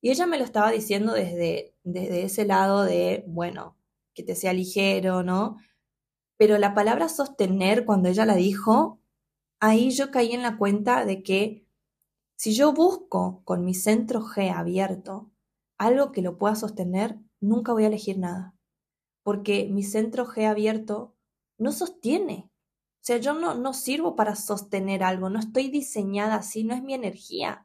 Y 0.00 0.10
ella 0.10 0.26
me 0.26 0.38
lo 0.38 0.44
estaba 0.44 0.70
diciendo 0.70 1.12
desde, 1.12 1.74
desde 1.84 2.24
ese 2.24 2.44
lado 2.46 2.84
de, 2.84 3.24
bueno, 3.26 3.76
que 4.14 4.22
te 4.22 4.34
sea 4.34 4.52
ligero, 4.52 5.22
¿no? 5.22 5.58
Pero 6.38 6.58
la 6.58 6.74
palabra 6.74 7.08
sostener, 7.08 7.84
cuando 7.84 8.08
ella 8.08 8.26
la 8.26 8.36
dijo, 8.36 9.00
ahí 9.60 9.90
yo 9.90 10.10
caí 10.10 10.32
en 10.32 10.42
la 10.42 10.58
cuenta 10.58 11.04
de 11.04 11.22
que 11.22 11.61
si 12.42 12.54
yo 12.54 12.72
busco 12.72 13.40
con 13.44 13.64
mi 13.64 13.72
centro 13.72 14.20
G 14.20 14.52
abierto 14.52 15.30
algo 15.78 16.10
que 16.10 16.22
lo 16.22 16.38
pueda 16.38 16.56
sostener, 16.56 17.20
nunca 17.38 17.72
voy 17.72 17.84
a 17.84 17.86
elegir 17.86 18.18
nada. 18.18 18.56
Porque 19.22 19.68
mi 19.70 19.84
centro 19.84 20.26
G 20.26 20.48
abierto 20.48 21.14
no 21.56 21.70
sostiene. 21.70 22.50
O 22.50 23.04
sea, 23.04 23.18
yo 23.18 23.34
no, 23.34 23.54
no 23.54 23.72
sirvo 23.72 24.16
para 24.16 24.34
sostener 24.34 25.04
algo, 25.04 25.30
no 25.30 25.38
estoy 25.38 25.68
diseñada 25.68 26.34
así, 26.34 26.64
no 26.64 26.74
es 26.74 26.82
mi 26.82 26.94
energía. 26.94 27.64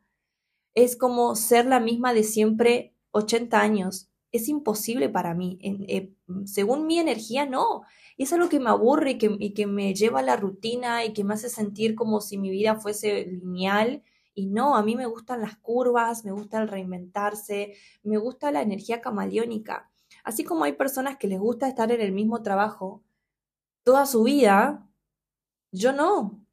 Es 0.76 0.96
como 0.96 1.36
ser 1.36 1.66
la 1.66 1.80
misma 1.80 2.14
de 2.14 2.22
siempre 2.22 2.94
80 3.14 3.60
años. 3.60 4.12
Es 4.32 4.48
imposible 4.48 5.10
para 5.10 5.34
mí. 5.34 5.58
Eh, 5.64 6.14
según 6.46 6.86
mi 6.86 7.00
energía, 7.00 7.48
no. 7.48 7.82
Y 8.16 8.26
es 8.26 8.34
algo 8.34 8.48
que 8.48 8.60
me 8.60 8.70
aburre 8.70 9.12
y 9.14 9.18
que, 9.18 9.36
y 9.40 9.56
que 9.56 9.66
me 9.66 9.96
lleva 9.96 10.20
a 10.20 10.24
la 10.24 10.36
rutina 10.36 11.04
y 11.04 11.14
que 11.14 11.24
me 11.24 11.34
hace 11.34 11.50
sentir 11.50 11.96
como 11.96 12.22
si 12.22 12.38
mi 12.38 12.52
vida 12.52 12.76
fuese 12.76 13.26
lineal. 13.26 14.04
Y 14.38 14.46
no, 14.46 14.76
a 14.76 14.84
mí 14.84 14.96
me 14.96 15.08
gustan 15.08 15.42
las 15.42 15.58
curvas, 15.58 16.24
me 16.24 16.32
gusta 16.32 16.62
el 16.62 16.68
reinventarse, 16.68 17.74
me 18.04 18.18
gusta 18.18 18.52
la 18.52 18.62
energía 18.62 19.02
camaleónica. 19.02 19.90
Así 20.24 20.44
como 20.44 20.64
hay 20.64 20.74
personas 20.74 21.18
que 21.18 21.28
les 21.28 21.40
gusta 21.40 21.68
estar 21.68 21.92
en 21.92 22.02
el 22.02 22.12
mismo 22.12 22.44
trabajo 22.44 23.04
toda 23.84 24.06
su 24.06 24.22
vida, 24.22 24.88
yo 25.72 25.92
no. 25.92 26.46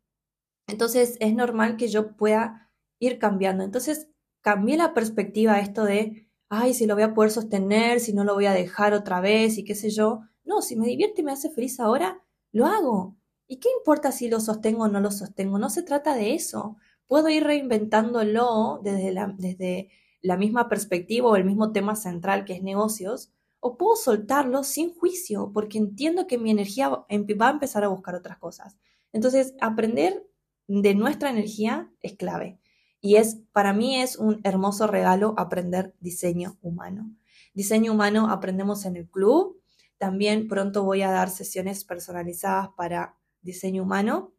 Entonces 0.67 1.19
es 1.21 1.35
normal 1.35 1.77
que 1.77 1.89
yo 1.89 2.17
pueda 2.17 2.73
ir 3.01 3.19
cambiando. 3.19 3.63
Entonces 3.65 4.09
cambié 4.41 4.79
la 4.79 4.95
perspectiva 4.95 5.53
a 5.53 5.61
esto 5.61 5.85
de, 5.85 6.27
ay, 6.49 6.73
si 6.73 6.87
lo 6.87 6.95
voy 6.95 7.03
a 7.03 7.13
poder 7.13 7.33
sostener, 7.33 8.01
si 8.01 8.15
no 8.15 8.25
lo 8.25 8.33
voy 8.33 8.47
a 8.47 8.55
dejar 8.55 8.95
otra 8.95 9.21
vez 9.21 9.59
y 9.59 9.65
qué 9.65 9.75
sé 9.75 9.91
yo. 9.91 10.23
No, 10.43 10.63
si 10.63 10.75
me 10.75 10.87
divierte 10.87 11.21
y 11.21 11.25
me 11.25 11.33
hace 11.33 11.51
feliz 11.51 11.79
ahora, 11.81 12.23
lo 12.51 12.65
hago. 12.65 13.19
¿Y 13.47 13.59
qué 13.59 13.69
importa 13.77 14.11
si 14.11 14.31
lo 14.31 14.41
sostengo 14.41 14.85
o 14.85 14.89
no 14.89 15.01
lo 15.01 15.11
sostengo? 15.11 15.59
No 15.59 15.69
se 15.69 15.83
trata 15.83 16.15
de 16.15 16.35
eso. 16.35 16.79
Puedo 17.07 17.29
ir 17.29 17.45
reinventándolo 17.45 18.81
desde 18.83 19.13
la, 19.13 19.35
desde 19.39 19.91
la 20.21 20.37
misma 20.37 20.69
perspectiva 20.69 21.29
o 21.29 21.37
el 21.37 21.45
mismo 21.45 21.73
tema 21.73 21.97
central 21.97 22.45
que 22.45 22.55
es 22.55 22.63
negocios, 22.63 23.31
o 23.61 23.79
puedo 23.79 23.97
soltarlo 23.97 24.63
sin 24.63 24.95
juicio, 24.95 25.51
porque 25.55 25.79
entiendo 25.79 26.27
que 26.27 26.37
mi 26.37 26.51
energía 26.51 26.89
va 26.91 27.07
a 27.09 27.51
empezar 27.51 27.83
a 27.83 27.89
buscar 27.89 28.15
otras 28.15 28.37
cosas. 28.37 28.77
Entonces, 29.13 29.55
aprender 29.61 30.27
de 30.67 30.95
nuestra 30.95 31.31
energía 31.31 31.91
es 32.01 32.15
clave. 32.15 32.59
Y 33.01 33.17
es, 33.17 33.41
para 33.53 33.73
mí 33.73 33.97
es 33.97 34.17
un 34.17 34.41
hermoso 34.45 34.87
regalo 34.87 35.35
aprender 35.39 35.95
diseño 36.01 36.59
humano. 36.61 37.11
Diseño 37.55 37.93
humano 37.93 38.29
aprendemos 38.29 38.85
en 38.85 38.97
el 38.97 39.09
club. 39.09 39.61
También 39.97 40.49
pronto 40.49 40.85
voy 40.85 41.01
a 41.01 41.11
dar 41.11 41.31
sesiones 41.31 41.85
personalizadas 41.85 42.69
para 42.77 43.17
diseño 43.41 43.83
humano 43.83 44.34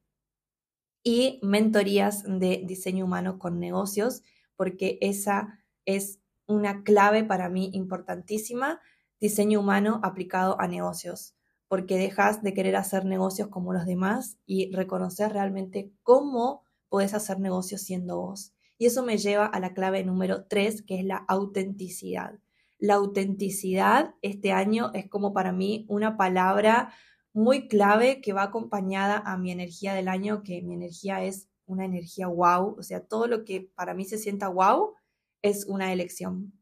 y 1.06 1.40
mentorías 1.44 2.24
de 2.28 2.64
diseño 2.66 3.06
humano 3.06 3.38
con 3.38 3.60
negocios, 3.60 4.24
porque 4.58 4.98
esa 5.02 5.60
es 5.86 6.20
una 6.48 6.84
clave 6.84 7.24
para 7.24 7.48
mí 7.48 7.70
importantísima 7.74 8.82
diseño 9.20 9.60
humano 9.60 10.00
aplicado 10.04 10.60
a 10.60 10.68
negocios, 10.68 11.36
porque 11.68 11.98
dejas 11.98 12.42
de 12.44 12.54
querer 12.54 12.76
hacer 12.76 13.06
negocios 13.06 13.50
como 13.50 13.72
los 13.72 13.86
demás 13.86 14.40
y 14.48 14.72
reconocer 14.74 15.32
realmente 15.32 15.92
cómo 16.04 16.64
puedes 16.90 17.14
hacer 17.14 17.40
negocios 17.40 17.82
siendo 17.82 18.18
vos. 18.18 18.54
Y 18.78 18.88
eso 18.88 19.04
me 19.04 19.18
lleva 19.18 19.46
a 19.46 19.60
la 19.60 19.74
clave 19.74 20.04
número 20.04 20.46
tres, 20.46 20.82
que 20.82 21.00
es 21.00 21.06
la 21.06 21.18
autenticidad. 21.28 22.40
La 22.78 22.96
autenticidad 22.96 24.16
este 24.22 24.52
año 24.52 24.92
es 24.94 25.08
como 25.08 25.34
para 25.34 25.52
mí 25.52 25.86
una 25.88 26.18
palabra 26.18 26.92
muy 27.36 27.68
clave 27.68 28.22
que 28.22 28.34
va 28.34 28.44
acompañada 28.44 29.18
a 29.18 29.38
mi 29.38 29.52
energía 29.52 29.94
del 29.94 30.08
año, 30.08 30.42
que 30.42 30.64
mi 30.64 30.74
energía 30.74 31.24
es 31.24 31.50
una 31.68 31.86
energía 31.86 32.28
wow, 32.28 32.76
o 32.80 32.84
sea, 32.84 33.02
todo 33.06 33.28
lo 33.28 33.46
que 33.46 33.70
para 33.76 33.94
mí 33.94 34.06
se 34.06 34.18
sienta 34.18 34.48
wow 34.48 34.96
es 35.42 35.66
una 35.66 35.94
elección 35.94 36.54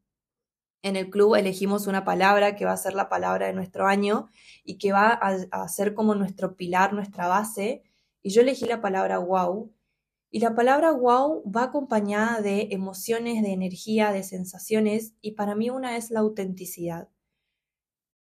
en 0.84 0.96
el 0.96 1.08
club 1.08 1.34
elegimos 1.34 1.86
una 1.86 2.04
palabra 2.04 2.56
que 2.56 2.66
va 2.66 2.72
a 2.72 2.76
ser 2.76 2.92
la 2.92 3.08
palabra 3.08 3.46
de 3.46 3.54
nuestro 3.54 3.86
año 3.86 4.28
y 4.64 4.76
que 4.76 4.92
va 4.92 5.08
a, 5.12 5.68
ser 5.68 5.94
como 5.94 6.14
nuestro 6.14 6.56
pilar, 6.56 6.92
nuestra 6.92 7.26
base. 7.26 7.82
Y 8.22 8.28
yo 8.28 8.42
elegí 8.42 8.66
la 8.66 8.82
palabra 8.82 9.16
wow. 9.16 9.72
Y 10.30 10.40
la 10.40 10.54
palabra 10.54 10.92
wow 10.92 11.42
va 11.50 11.64
acompañada 11.64 12.42
de 12.42 12.68
emociones, 12.70 13.42
de 13.42 13.52
energía, 13.52 14.12
de 14.12 14.22
sensaciones. 14.22 15.14
Y 15.22 15.32
para 15.32 15.54
mí 15.54 15.70
una 15.70 15.96
es 15.96 16.10
la 16.10 16.20
autenticidad. 16.20 17.08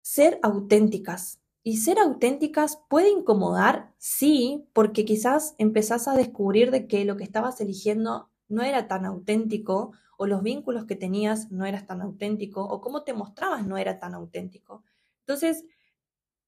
Ser 0.01 0.39
auténticas. 0.41 1.41
Y 1.65 1.77
ser 1.77 1.98
auténticas 1.98 2.82
puede 2.89 3.10
incomodar, 3.10 3.93
sí, 3.98 4.67
porque 4.74 5.05
quizás 5.05 5.55
empezás 5.58 6.10
a 6.10 6.13
descubrir 6.13 6.72
de 6.72 6.88
que 6.88 7.05
lo 7.05 7.15
que 7.15 7.24
estabas 7.24 7.62
eligiendo 7.62 8.29
no 8.50 8.63
era 8.63 8.89
tan 8.89 9.05
auténtico 9.05 9.93
o 10.17 10.27
los 10.27 10.43
vínculos 10.43 10.86
que 10.86 10.98
tenías 10.98 11.51
no 11.51 11.65
eras 11.65 11.88
tan 11.88 12.01
auténtico, 12.01 12.63
o 12.65 12.82
cómo 12.82 13.03
te 13.03 13.13
mostrabas 13.13 13.65
no 13.65 13.77
era 13.77 13.98
tan 13.98 14.13
auténtico. 14.13 14.84
Entonces, 15.22 15.63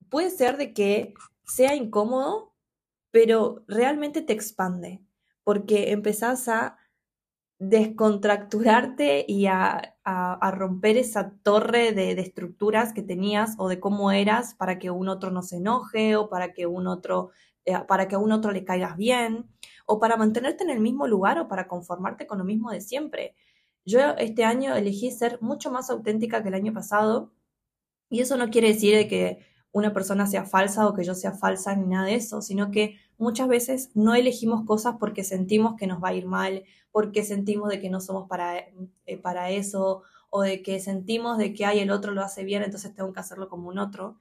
puede 0.10 0.31
ser 0.31 0.57
de 0.57 0.74
que 0.74 1.13
sea 1.45 1.75
incómodo, 1.75 2.53
pero 3.12 3.63
realmente 3.67 4.22
te 4.22 4.34
expande, 4.34 5.01
porque 5.43 5.91
empezás 5.91 6.50
a 6.50 6.77
descontracturarte 7.59 9.25
y 9.27 9.47
a, 9.47 9.93
romper 10.51 10.97
esa 10.97 11.31
torre 11.41 11.91
de, 11.93 12.12
estructuras 12.12 12.93
que 12.93 13.01
tenías 13.01 13.55
o 13.57 13.69
de 13.69 13.79
cómo 13.79 14.12
eras 14.12 14.53
para 14.55 14.77
que 14.77 14.91
un 14.91 15.09
otro 15.09 15.31
no 15.31 15.41
se 15.41 15.57
enoje 15.57 16.15
o 16.15 16.29
para 16.29 16.53
que 16.53 16.67
un 16.67 16.88
otro, 16.88 17.31
eh, 17.65 17.74
para 17.88 18.07
que 18.07 18.15
a 18.15 18.19
un 18.19 18.31
otro 18.31 18.51
le 18.51 18.65
caigas 18.65 18.97
bien 18.97 19.50
o 19.85 20.00
para 20.00 20.17
mantenerte 20.17 20.63
en 20.63 20.69
el 20.69 20.79
mismo 20.79 21.07
lugar 21.07 21.39
o 21.39 21.47
para 21.47 21.67
conformarte 21.67 22.27
con 22.27 22.38
lo 22.38 22.43
mismo 22.43 22.71
de 22.71 22.81
siempre. 22.81 23.35
Yo 23.85 24.00
este 24.17 24.43
año 24.43 24.75
elegí 24.75 25.12
ser 25.12 25.41
mucho 25.41 25.71
más 25.71 25.89
auténtica 25.89 26.41
que 26.41 26.50
el 26.50 26.55
año 26.55 26.74
pasado 26.74 27.31
y 28.09 28.21
eso 28.21 28.38
no 28.38 28.50
quiere 28.50 28.69
decir 28.69 29.07
que 29.07 29.39
una 29.71 29.93
persona 29.93 30.25
sea 30.25 30.45
falsa 30.45 30.88
o 30.88 30.93
que 30.93 31.03
yo 31.03 31.13
sea 31.15 31.33
falsa 31.33 31.75
ni 31.75 31.88
nada 31.88 32.05
de 32.07 32.15
eso, 32.15 32.41
sino 32.41 32.71
que 32.71 32.97
muchas 33.17 33.47
veces 33.47 33.91
no 33.93 34.15
elegimos 34.15 34.65
cosas 34.65 34.95
porque 35.00 35.24
sentimos 35.24 35.75
que 35.75 35.88
nos 35.88 36.01
va 36.01 36.09
a 36.09 36.13
ir 36.13 36.25
mal, 36.25 36.63
porque 36.95 37.25
sentimos 37.25 37.67
de 37.67 37.81
que 37.81 37.89
no 37.89 37.99
somos 37.99 38.29
para, 38.29 38.57
eh, 38.57 39.17
para 39.21 39.51
eso 39.51 40.03
o 40.29 40.43
de 40.43 40.63
que 40.63 40.79
sentimos 40.79 41.37
de 41.37 41.53
que 41.53 41.65
hay 41.65 41.79
el 41.79 41.91
otro 41.91 42.13
lo 42.13 42.21
hace 42.21 42.45
bien, 42.45 42.63
entonces 42.63 42.95
tengo 42.95 43.11
que 43.11 43.19
hacerlo 43.19 43.49
como 43.49 43.67
un 43.67 43.79
otro. 43.79 44.17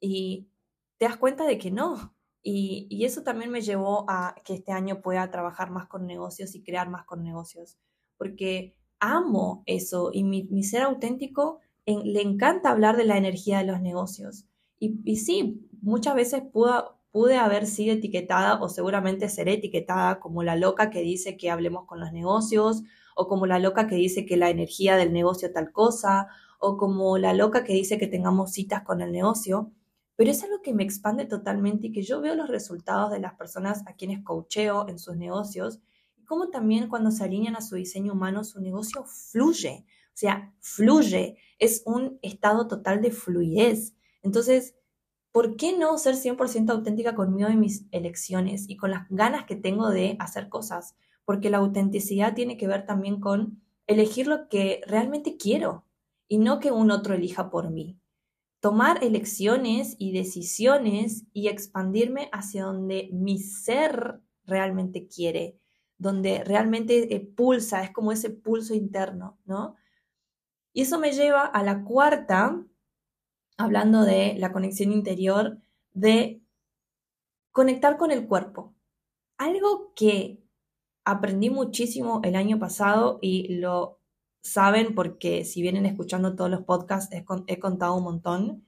Y 0.00 0.48
te 0.96 1.04
das 1.04 1.16
cuenta 1.16 1.46
de 1.46 1.58
que 1.58 1.70
no. 1.70 2.16
Y, 2.42 2.88
y 2.90 3.04
eso 3.04 3.22
también 3.22 3.52
me 3.52 3.60
llevó 3.60 4.04
a 4.08 4.34
que 4.44 4.54
este 4.54 4.72
año 4.72 5.00
pueda 5.00 5.30
trabajar 5.30 5.70
más 5.70 5.86
con 5.86 6.08
negocios 6.08 6.56
y 6.56 6.64
crear 6.64 6.88
más 6.90 7.04
con 7.04 7.22
negocios. 7.22 7.78
Porque 8.16 8.74
amo 8.98 9.62
eso 9.66 10.10
y 10.12 10.24
mi, 10.24 10.64
ser 10.64 10.82
auténtico 10.82 11.60
le 11.86 12.20
encanta 12.20 12.70
hablar 12.70 12.96
de 12.96 13.04
la 13.04 13.16
energía 13.16 13.58
de 13.58 13.64
los 13.66 13.80
negocios. 13.80 14.44
Y, 14.80 14.98
y 15.04 15.18
sí, 15.18 15.68
muchas 15.82 16.16
veces 16.16 16.42
pude 17.10 17.36
haber 17.36 17.66
sido 17.66 17.94
etiquetada 17.94 18.60
o 18.60 18.68
seguramente 18.68 19.28
seré 19.28 19.54
etiquetada 19.54 20.20
como 20.20 20.42
la 20.42 20.56
loca 20.56 20.90
que 20.90 21.00
dice 21.00 21.36
que 21.36 21.50
hablemos 21.50 21.86
con 21.86 22.00
los 22.00 22.12
negocios 22.12 22.82
o 23.16 23.28
como 23.28 23.46
la 23.46 23.58
loca 23.58 23.86
que 23.86 23.96
dice 23.96 24.26
que 24.26 24.36
la 24.36 24.50
energía 24.50 24.96
del 24.96 25.12
negocio 25.12 25.52
tal 25.52 25.72
cosa 25.72 26.28
o 26.58 26.76
como 26.76 27.18
la 27.18 27.32
loca 27.32 27.64
que 27.64 27.72
dice 27.72 27.98
que 27.98 28.06
tengamos 28.06 28.52
citas 28.52 28.82
con 28.82 29.00
el 29.00 29.12
negocio. 29.12 29.72
Pero 30.16 30.30
es 30.30 30.42
algo 30.42 30.62
que 30.62 30.74
me 30.74 30.82
expande 30.82 31.24
totalmente 31.24 31.88
y 31.88 31.92
que 31.92 32.02
yo 32.02 32.20
veo 32.20 32.34
los 32.34 32.48
resultados 32.48 33.10
de 33.12 33.20
las 33.20 33.34
personas 33.34 33.82
a 33.86 33.94
quienes 33.94 34.24
coacheo 34.24 34.88
en 34.88 34.98
sus 34.98 35.16
negocios 35.16 35.80
como 36.28 36.50
también 36.50 36.88
cuando 36.88 37.10
se 37.10 37.24
alinean 37.24 37.56
a 37.56 37.62
su 37.62 37.74
diseño 37.74 38.12
humano, 38.12 38.44
su 38.44 38.60
negocio 38.60 39.02
fluye, 39.06 39.86
o 40.08 40.12
sea, 40.12 40.54
fluye, 40.60 41.38
es 41.58 41.82
un 41.86 42.18
estado 42.20 42.68
total 42.68 43.00
de 43.00 43.10
fluidez. 43.10 43.94
Entonces, 44.22 44.74
¿por 45.32 45.56
qué 45.56 45.76
no 45.76 45.96
ser 45.98 46.16
100% 46.16 46.70
auténtica 46.70 47.14
conmigo 47.14 47.48
en 47.48 47.60
mis 47.60 47.86
elecciones 47.90 48.68
y 48.68 48.76
con 48.76 48.90
las 48.90 49.06
ganas 49.10 49.44
que 49.44 49.56
tengo 49.56 49.90
de 49.90 50.16
hacer 50.18 50.48
cosas? 50.48 50.96
Porque 51.24 51.50
la 51.50 51.58
autenticidad 51.58 52.34
tiene 52.34 52.56
que 52.56 52.66
ver 52.66 52.86
también 52.86 53.20
con 53.20 53.62
elegir 53.86 54.26
lo 54.26 54.48
que 54.48 54.80
realmente 54.86 55.36
quiero 55.36 55.84
y 56.28 56.38
no 56.38 56.58
que 56.58 56.72
un 56.72 56.90
otro 56.90 57.14
elija 57.14 57.50
por 57.50 57.70
mí. 57.70 57.98
Tomar 58.60 59.04
elecciones 59.04 59.94
y 59.98 60.12
decisiones 60.12 61.24
y 61.32 61.48
expandirme 61.48 62.28
hacia 62.32 62.64
donde 62.64 63.08
mi 63.12 63.38
ser 63.38 64.20
realmente 64.44 65.06
quiere 65.06 65.58
donde 65.98 66.44
realmente 66.44 67.14
eh, 67.14 67.20
pulsa, 67.20 67.82
es 67.82 67.90
como 67.90 68.12
ese 68.12 68.30
pulso 68.30 68.74
interno, 68.74 69.38
¿no? 69.44 69.76
Y 70.72 70.82
eso 70.82 70.98
me 70.98 71.12
lleva 71.12 71.44
a 71.44 71.62
la 71.64 71.82
cuarta, 71.82 72.64
hablando 73.58 74.04
de 74.04 74.36
la 74.38 74.52
conexión 74.52 74.92
interior, 74.92 75.58
de 75.92 76.40
conectar 77.52 77.98
con 77.98 78.10
el 78.10 78.26
cuerpo. 78.26 78.74
Algo 79.36 79.92
que 79.94 80.40
aprendí 81.04 81.50
muchísimo 81.50 82.20
el 82.24 82.36
año 82.36 82.58
pasado 82.58 83.18
y 83.20 83.56
lo 83.56 83.98
saben 84.42 84.94
porque 84.94 85.44
si 85.44 85.60
vienen 85.60 85.86
escuchando 85.86 86.36
todos 86.36 86.50
los 86.50 86.62
podcasts 86.62 87.14
he, 87.14 87.58
contado 87.58 87.96
un 87.96 88.04
montón. 88.04 88.64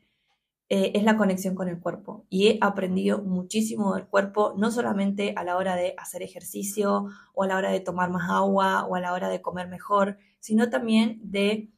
Eh, 0.69 0.93
es 0.95 1.03
la 1.03 1.17
conexión 1.17 1.57
con 1.57 1.69
el 1.69 1.81
cuerpo. 1.81 2.27
Y 2.29 2.49
he 2.49 2.59
aprendido 2.61 3.23
muchísimo 3.23 3.95
del 3.95 4.07
cuerpo, 4.07 4.55
no 4.57 4.71
solamente 4.71 5.35
a 5.37 5.43
la 5.43 5.57
hora 5.57 5.75
de 5.75 5.95
hacer 5.99 6.23
ejercicio 6.23 7.07
o 7.35 7.43
a 7.43 7.47
la 7.49 7.57
hora 7.57 7.71
de 7.73 7.81
tomar 7.81 8.11
más 8.11 8.31
agua 8.31 8.85
o 8.87 8.95
a 8.95 9.01
la 9.01 9.13
hora 9.13 9.29
de 9.29 9.43
comer 9.43 9.69
mejor, 9.69 10.19
sino 10.39 10.71
también 10.71 11.21
de 11.25 11.71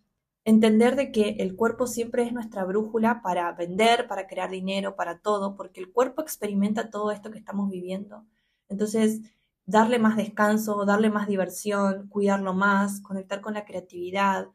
entender 0.45 0.97
de 0.97 1.13
que 1.13 1.37
el 1.39 1.57
cuerpo 1.57 1.87
siempre 1.87 2.25
es 2.25 2.33
nuestra 2.33 2.65
brújula 2.65 3.23
para 3.23 3.53
vender, 3.53 4.09
para 4.09 4.27
crear 4.27 4.51
dinero, 4.51 4.97
para 4.97 5.19
todo, 5.21 5.57
porque 5.57 5.81
el 5.81 5.93
cuerpo 5.93 6.23
experimenta 6.23 6.91
todo 6.91 7.11
esto 7.13 7.31
que 7.31 7.39
estamos 7.39 7.71
viviendo. 7.71 8.27
Entonces, 8.69 9.21
darle 9.67 9.99
más 9.99 10.17
descanso, 10.17 10.85
darle 10.85 11.11
más 11.11 11.29
diversión, 11.29 12.09
cuidarlo 12.09 12.55
más, 12.55 13.01
conectar 13.01 13.41
con 13.41 13.55
la 13.55 13.65
creatividad, 13.65 14.49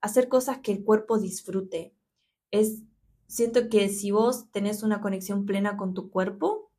hacer 0.00 0.28
cosas 0.28 0.58
que 0.58 0.72
el 0.72 0.84
cuerpo 0.84 1.18
disfrute. 1.18 1.94
Es 2.50 2.82
siento 3.26 3.68
que 3.70 3.88
si 3.88 4.10
vos 4.10 4.50
tenés 4.52 4.82
una 4.82 5.00
conexión 5.00 5.46
plena 5.46 5.76
con 5.76 5.94
tu 5.94 6.10
cuerpo, 6.10 6.70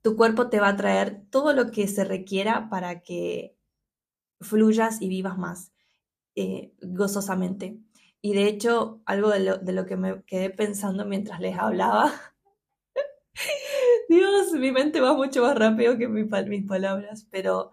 tu 0.00 0.16
cuerpo 0.16 0.48
te 0.48 0.60
va 0.60 0.68
a 0.68 0.76
traer 0.76 1.24
todo 1.30 1.52
lo 1.52 1.70
que 1.72 1.88
se 1.88 2.04
requiera 2.04 2.70
para 2.70 3.02
que 3.02 3.56
fluyas 4.40 5.02
y 5.02 5.08
vivas 5.08 5.36
más 5.36 5.72
eh, 6.36 6.72
gozosamente. 6.82 7.80
Y 8.20 8.34
de 8.34 8.46
hecho, 8.46 9.02
algo 9.06 9.30
de 9.30 9.40
lo, 9.40 9.58
de 9.58 9.72
lo, 9.72 9.86
que 9.86 9.96
me 9.96 10.22
quedé 10.24 10.50
pensando 10.50 11.04
mientras 11.06 11.40
les 11.40 11.58
hablaba, 11.58 12.12
Dios, 14.08 14.52
mi 14.52 14.70
mente 14.70 15.00
va 15.00 15.14
mucho 15.14 15.42
más 15.42 15.56
rápido 15.56 15.98
que 15.98 16.08
mis 16.08 16.64
palabras, 16.66 17.26
pero 17.30 17.72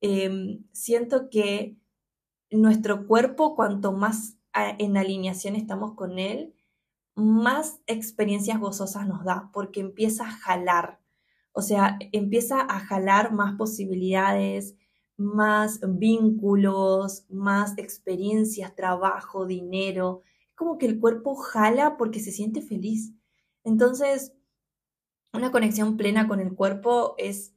em, 0.00 0.64
siento 0.72 1.28
que 1.30 1.76
nuestro 2.50 3.06
cuerpo, 3.06 3.54
cuanto 3.56 3.92
más 3.92 4.38
en 4.54 4.96
alineación 4.96 5.54
estamos 5.56 5.94
con 5.94 6.18
él, 6.18 6.54
más 7.14 7.80
experiencias 7.86 8.60
gozosas 8.60 9.06
nos 9.06 9.24
da, 9.24 9.50
porque 9.52 9.80
empieza 9.80 10.28
a 10.28 10.32
jalar, 10.32 11.00
o 11.52 11.62
sea, 11.62 11.98
empieza 12.12 12.60
a 12.60 12.80
jalar 12.80 13.32
más 13.32 13.56
posibilidades, 13.56 14.76
más 15.16 15.80
vínculos, 15.86 17.24
más 17.28 17.76
experiencias, 17.78 18.74
trabajo, 18.74 19.46
dinero. 19.46 20.22
Es 20.50 20.56
como 20.56 20.78
que 20.78 20.86
el 20.86 21.00
cuerpo 21.00 21.34
jala 21.34 21.96
porque 21.96 22.20
se 22.20 22.32
siente 22.32 22.62
feliz. 22.62 23.12
Entonces, 23.64 24.32
una 25.32 25.50
conexión 25.50 25.96
plena 25.96 26.28
con 26.28 26.40
el 26.40 26.54
cuerpo 26.54 27.14
es 27.18 27.54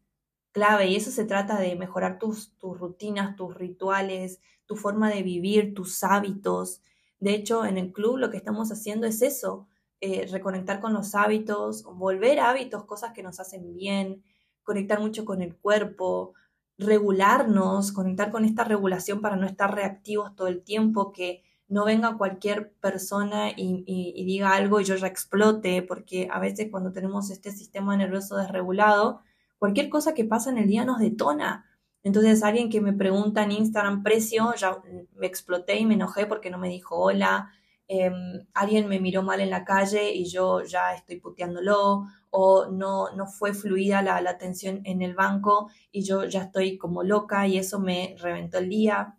clave 0.51 0.87
y 0.87 0.95
eso 0.95 1.11
se 1.11 1.25
trata 1.25 1.59
de 1.59 1.75
mejorar 1.75 2.19
tus, 2.19 2.57
tus 2.57 2.77
rutinas, 2.79 3.35
tus 3.35 3.53
rituales, 3.55 4.39
tu 4.65 4.75
forma 4.75 5.09
de 5.09 5.23
vivir, 5.23 5.73
tus 5.73 6.03
hábitos, 6.03 6.81
de 7.19 7.33
hecho, 7.33 7.65
en 7.65 7.77
el 7.77 7.91
club 7.91 8.17
lo 8.17 8.29
que 8.29 8.37
estamos 8.37 8.71
haciendo 8.71 9.05
es 9.05 9.21
eso, 9.21 9.67
eh, 10.01 10.27
reconectar 10.31 10.79
con 10.79 10.93
los 10.93 11.15
hábitos, 11.15 11.83
volver 11.83 12.39
a 12.39 12.49
hábitos, 12.49 12.85
cosas 12.85 13.11
que 13.13 13.23
nos 13.23 13.39
hacen 13.39 13.73
bien, 13.75 14.23
conectar 14.63 15.01
mucho 15.01 15.25
con 15.25 15.41
el 15.41 15.55
cuerpo, 15.57 16.33
regularnos, 16.79 17.91
conectar 17.91 18.31
con 18.31 18.45
esta 18.45 18.63
regulación 18.63 19.21
para 19.21 19.35
no 19.35 19.45
estar 19.45 19.75
reactivos 19.75 20.35
todo 20.35 20.47
el 20.47 20.63
tiempo, 20.63 21.11
que 21.11 21.43
no 21.67 21.85
venga 21.85 22.17
cualquier 22.17 22.71
persona 22.81 23.51
y, 23.55 24.23
diga 24.25 24.53
algo 24.53 24.79
y 24.79 24.85
yo 24.85 24.95
ya 24.95 25.07
explote, 25.07 25.83
porque 25.83 26.27
a 26.31 26.39
veces 26.39 26.69
cuando 26.71 26.91
tenemos 26.91 27.29
este 27.29 27.51
sistema 27.51 27.95
nervioso 27.95 28.37
desregulado, 28.37 29.21
cualquier 29.59 29.89
cosa 29.89 30.13
que 30.13 30.25
pasa 30.25 30.49
en 30.49 30.57
el 30.57 30.67
día 30.67 30.85
nos 30.85 30.99
detona. 30.99 31.65
Entonces 32.01 32.43
alguien 32.43 32.69
que 32.69 32.81
me 32.81 32.93
pregunta 32.93 33.43
en 33.43 33.51
Instagram 33.51 34.01
precio, 34.01 34.53
ya 34.55 34.81
me 35.15 35.27
exploté 35.27 35.77
y 35.77 35.85
me 35.85 35.95
enojé 35.95 36.25
porque 36.25 36.49
no 36.49 36.57
me 36.57 36.69
dijo 36.69 36.95
hola. 36.95 37.51
Em, 37.91 38.45
alguien 38.53 38.87
me 38.87 38.99
miró 38.99 39.23
mal 39.23 39.41
en 39.41 39.49
la 39.49 39.65
calle 39.65 40.13
y 40.13 40.25
yo 40.25 40.63
ya 40.63 40.93
estoy 40.93 41.19
puteándolo. 41.19 42.05
O 42.29 42.67
no, 42.67 43.15
no 43.15 43.25
fue 43.25 43.53
fluida 43.53 44.03
la, 44.03 44.21
la 44.21 44.29
atención 44.29 44.81
en 44.85 45.01
el 45.01 45.15
banco 45.15 45.71
y 45.91 46.03
yo 46.03 46.25
ya 46.25 46.43
estoy 46.43 46.77
como 46.77 47.03
loca 47.03 47.47
y 47.47 47.57
eso 47.57 47.79
me 47.79 48.15
reventó 48.19 48.59
el 48.59 48.69
día. 48.69 49.17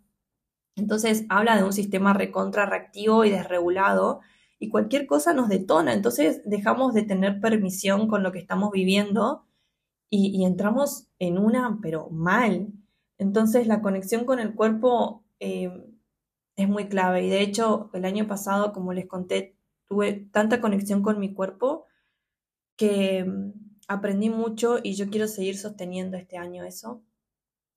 Entonces 0.77 1.25
habla 1.29 1.57
de 1.57 1.63
un 1.63 1.73
sistema 1.73 2.13
recontra 2.13 2.65
reactivo 2.65 3.25
y 3.25 3.29
desregulado 3.29 4.21
y 4.59 4.69
cualquier 4.69 5.07
cosa 5.07 5.33
nos 5.33 5.49
detona. 5.49 5.93
Entonces 5.93 6.41
dejamos 6.45 6.93
de 6.93 7.03
tener 7.03 7.41
permisión 7.41 8.07
con 8.07 8.23
lo 8.23 8.31
que 8.31 8.39
estamos 8.39 8.71
viviendo 8.71 9.45
y, 10.09 10.43
entramos 10.45 11.07
en 11.19 11.37
una, 11.37 11.79
pero 11.81 12.09
mal. 12.09 12.67
Entonces 13.17 13.67
la 13.67 13.81
conexión 13.81 14.25
con 14.25 14.39
el 14.39 14.53
cuerpo 14.55 15.23
eh, 15.39 15.90
es 16.61 16.69
muy 16.69 16.87
clave 16.87 17.23
y 17.23 17.29
de 17.29 17.41
hecho 17.41 17.89
el 17.93 18.05
año 18.05 18.27
pasado, 18.27 18.73
como 18.73 18.93
les 18.93 19.07
conté, 19.07 19.55
tuve 19.87 20.13
tanta 20.31 20.61
conexión 20.61 21.01
con 21.01 21.19
mi 21.19 21.33
cuerpo 21.33 21.85
que 22.75 23.23
mm, 23.23 23.51
aprendí 23.87 24.29
mucho 24.29 24.79
y 24.81 24.93
yo 24.95 25.09
quiero 25.09 25.27
seguir 25.27 25.57
sosteniendo 25.57 26.17
este 26.17 26.37
año 26.37 26.63
eso, 26.63 27.03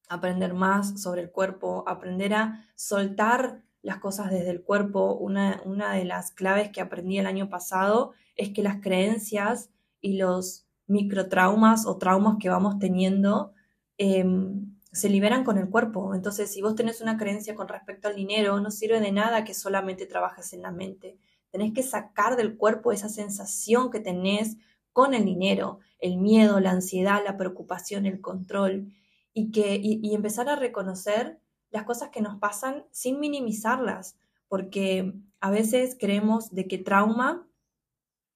aprender 0.08 0.54
más 0.54 1.00
sobre 1.02 1.22
el 1.22 1.30
cuerpo, 1.30 1.84
aprender 1.86 2.34
a 2.34 2.64
soltar 2.76 3.62
las 3.82 3.98
cosas 3.98 4.30
desde 4.30 4.50
el 4.50 4.62
cuerpo. 4.62 5.14
Una, 5.14 5.60
una 5.64 5.92
de 5.92 6.04
las 6.04 6.30
claves 6.30 6.70
que 6.70 6.80
aprendí 6.80 7.18
el 7.18 7.26
año 7.26 7.50
pasado 7.50 8.12
es 8.36 8.50
que 8.50 8.62
las 8.62 8.80
creencias 8.80 9.70
y 10.00 10.16
los 10.16 10.66
microtraumas 10.86 11.86
o 11.86 11.98
traumas 11.98 12.36
que 12.38 12.48
vamos 12.48 12.78
teniendo 12.78 13.52
em, 13.98 14.73
se 14.94 15.08
liberan 15.08 15.42
con 15.42 15.58
el 15.58 15.68
cuerpo. 15.68 16.14
Entonces, 16.14 16.52
si 16.52 16.62
vos 16.62 16.76
tenés 16.76 17.00
una 17.00 17.18
creencia 17.18 17.56
con 17.56 17.66
respecto 17.66 18.06
al 18.06 18.14
dinero, 18.14 18.60
no 18.60 18.70
sirve 18.70 19.00
de 19.00 19.10
nada 19.10 19.44
que 19.44 19.52
solamente 19.52 20.06
trabajes 20.06 20.52
en 20.52 20.62
la 20.62 20.70
mente. 20.70 21.18
Tenés 21.50 21.72
que 21.72 21.82
sacar 21.82 22.36
del 22.36 22.56
cuerpo 22.56 22.92
esa 22.92 23.08
sensación 23.08 23.90
que 23.90 23.98
tenés 23.98 24.56
con 24.92 25.12
el 25.12 25.24
dinero, 25.24 25.80
el 25.98 26.18
miedo, 26.18 26.60
la 26.60 26.70
ansiedad, 26.70 27.22
la 27.24 27.36
preocupación, 27.36 28.06
el 28.06 28.20
control, 28.20 28.92
y, 29.32 29.50
que, 29.50 29.80
y 29.82 30.14
empezar 30.14 30.48
a 30.48 30.54
reconocer 30.54 31.40
las 31.70 31.82
cosas 31.82 32.10
que 32.10 32.22
nos 32.22 32.38
pasan 32.38 32.84
sin 32.92 33.18
minimizarlas, 33.18 34.16
porque 34.46 35.12
a 35.40 35.50
veces 35.50 35.96
creemos 35.98 36.54
de 36.54 36.68
que 36.68 36.78
trauma, 36.78 37.48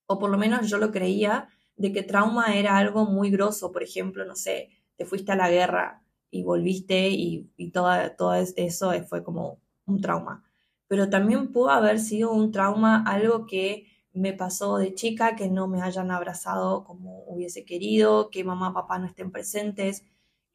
o 0.07 0.18
por 0.18 0.29
lo 0.29 0.38
menos 0.38 0.68
yo 0.68 0.79
lo 0.79 0.90
creía, 0.90 1.49
de 1.77 1.92
que 1.92 2.03
trauma 2.03 2.57
era 2.57 2.77
algo 2.79 3.05
muy 3.05 3.31
grosso, 3.31 3.71
por 3.71 3.85
ejemplo, 3.85 4.25
no 4.25 4.35
sé, 4.35 4.71
te 4.97 5.05
fuiste 5.05 5.31
a 5.31 5.37
la 5.37 5.49
guerra 5.49 6.03
y 6.31 6.43
volviste 6.43 7.09
y, 7.11 7.51
y 7.57 7.71
todo, 7.71 8.35
eso 8.35 8.93
fue 9.09 9.23
como 9.25 9.59
un 9.87 10.01
trauma. 10.01 10.45
Pero 10.88 11.11
también 11.11 11.53
pudo 11.53 11.71
haber 11.71 12.01
sido 12.01 12.33
un 12.33 12.53
trauma 12.53 13.03
algo 13.07 13.47
que 13.47 13.87
me 14.12 14.33
pasó 14.33 14.79
de 14.79 14.95
chica, 14.95 15.37
que 15.37 15.49
no 15.49 15.69
me 15.69 15.83
hayan 15.83 16.11
abrazado 16.11 16.85
como 16.85 17.25
hubiese 17.27 17.64
querido, 17.64 18.31
que 18.31 18.45
mamá, 18.45 18.75
papá 18.75 18.99
no 18.99 19.07
estén 19.07 19.31
presentes, 19.31 20.05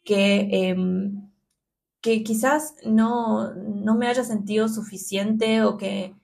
que, 0.04 0.50
em, 0.70 1.30
que 2.02 2.24
quizás 2.24 2.76
no, 2.86 3.54
no 3.54 3.96
me 3.96 4.08
haya 4.08 4.24
sentido 4.24 4.68
suficiente 4.70 5.64
o 5.64 5.78
que 5.78 6.16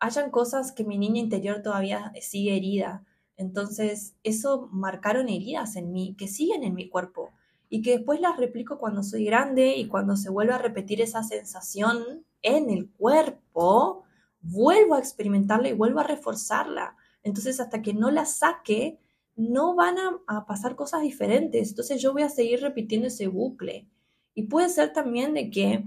hayan 0.00 0.30
cosas 0.30 0.72
que 0.72 0.84
mi 0.84 0.98
niña 0.98 1.20
interior 1.20 1.62
todavía 1.62 2.12
sigue 2.20 2.56
herida. 2.56 3.04
Entonces, 3.36 4.14
eso 4.22 4.68
marcaron 4.72 5.28
heridas 5.28 5.76
en 5.76 5.92
mí, 5.92 6.14
que 6.16 6.28
siguen 6.28 6.62
en 6.62 6.74
mi 6.74 6.88
cuerpo 6.88 7.32
y 7.68 7.82
que 7.82 7.98
después 7.98 8.20
las 8.20 8.36
replico 8.36 8.78
cuando 8.78 9.02
soy 9.02 9.24
grande 9.24 9.76
y 9.76 9.88
cuando 9.88 10.16
se 10.16 10.30
vuelve 10.30 10.52
a 10.52 10.58
repetir 10.58 11.00
esa 11.00 11.22
sensación 11.22 12.24
en 12.42 12.70
el 12.70 12.90
cuerpo, 12.90 14.04
vuelvo 14.40 14.94
a 14.94 14.98
experimentarla 14.98 15.68
y 15.68 15.72
vuelvo 15.72 16.00
a 16.00 16.04
reforzarla. 16.04 16.96
Entonces, 17.22 17.58
hasta 17.60 17.82
que 17.82 17.94
no 17.94 18.10
la 18.10 18.26
saque, 18.26 18.98
no 19.36 19.74
van 19.74 19.96
a, 20.26 20.46
pasar 20.46 20.76
cosas 20.76 21.02
diferentes. 21.02 21.70
Entonces, 21.70 22.00
yo 22.00 22.12
voy 22.12 22.22
a 22.22 22.28
seguir 22.28 22.60
repitiendo 22.60 23.08
ese 23.08 23.26
bucle. 23.26 23.88
Y 24.34 24.44
puede 24.44 24.68
ser 24.68 24.92
también 24.92 25.34
de 25.34 25.50
que 25.50 25.84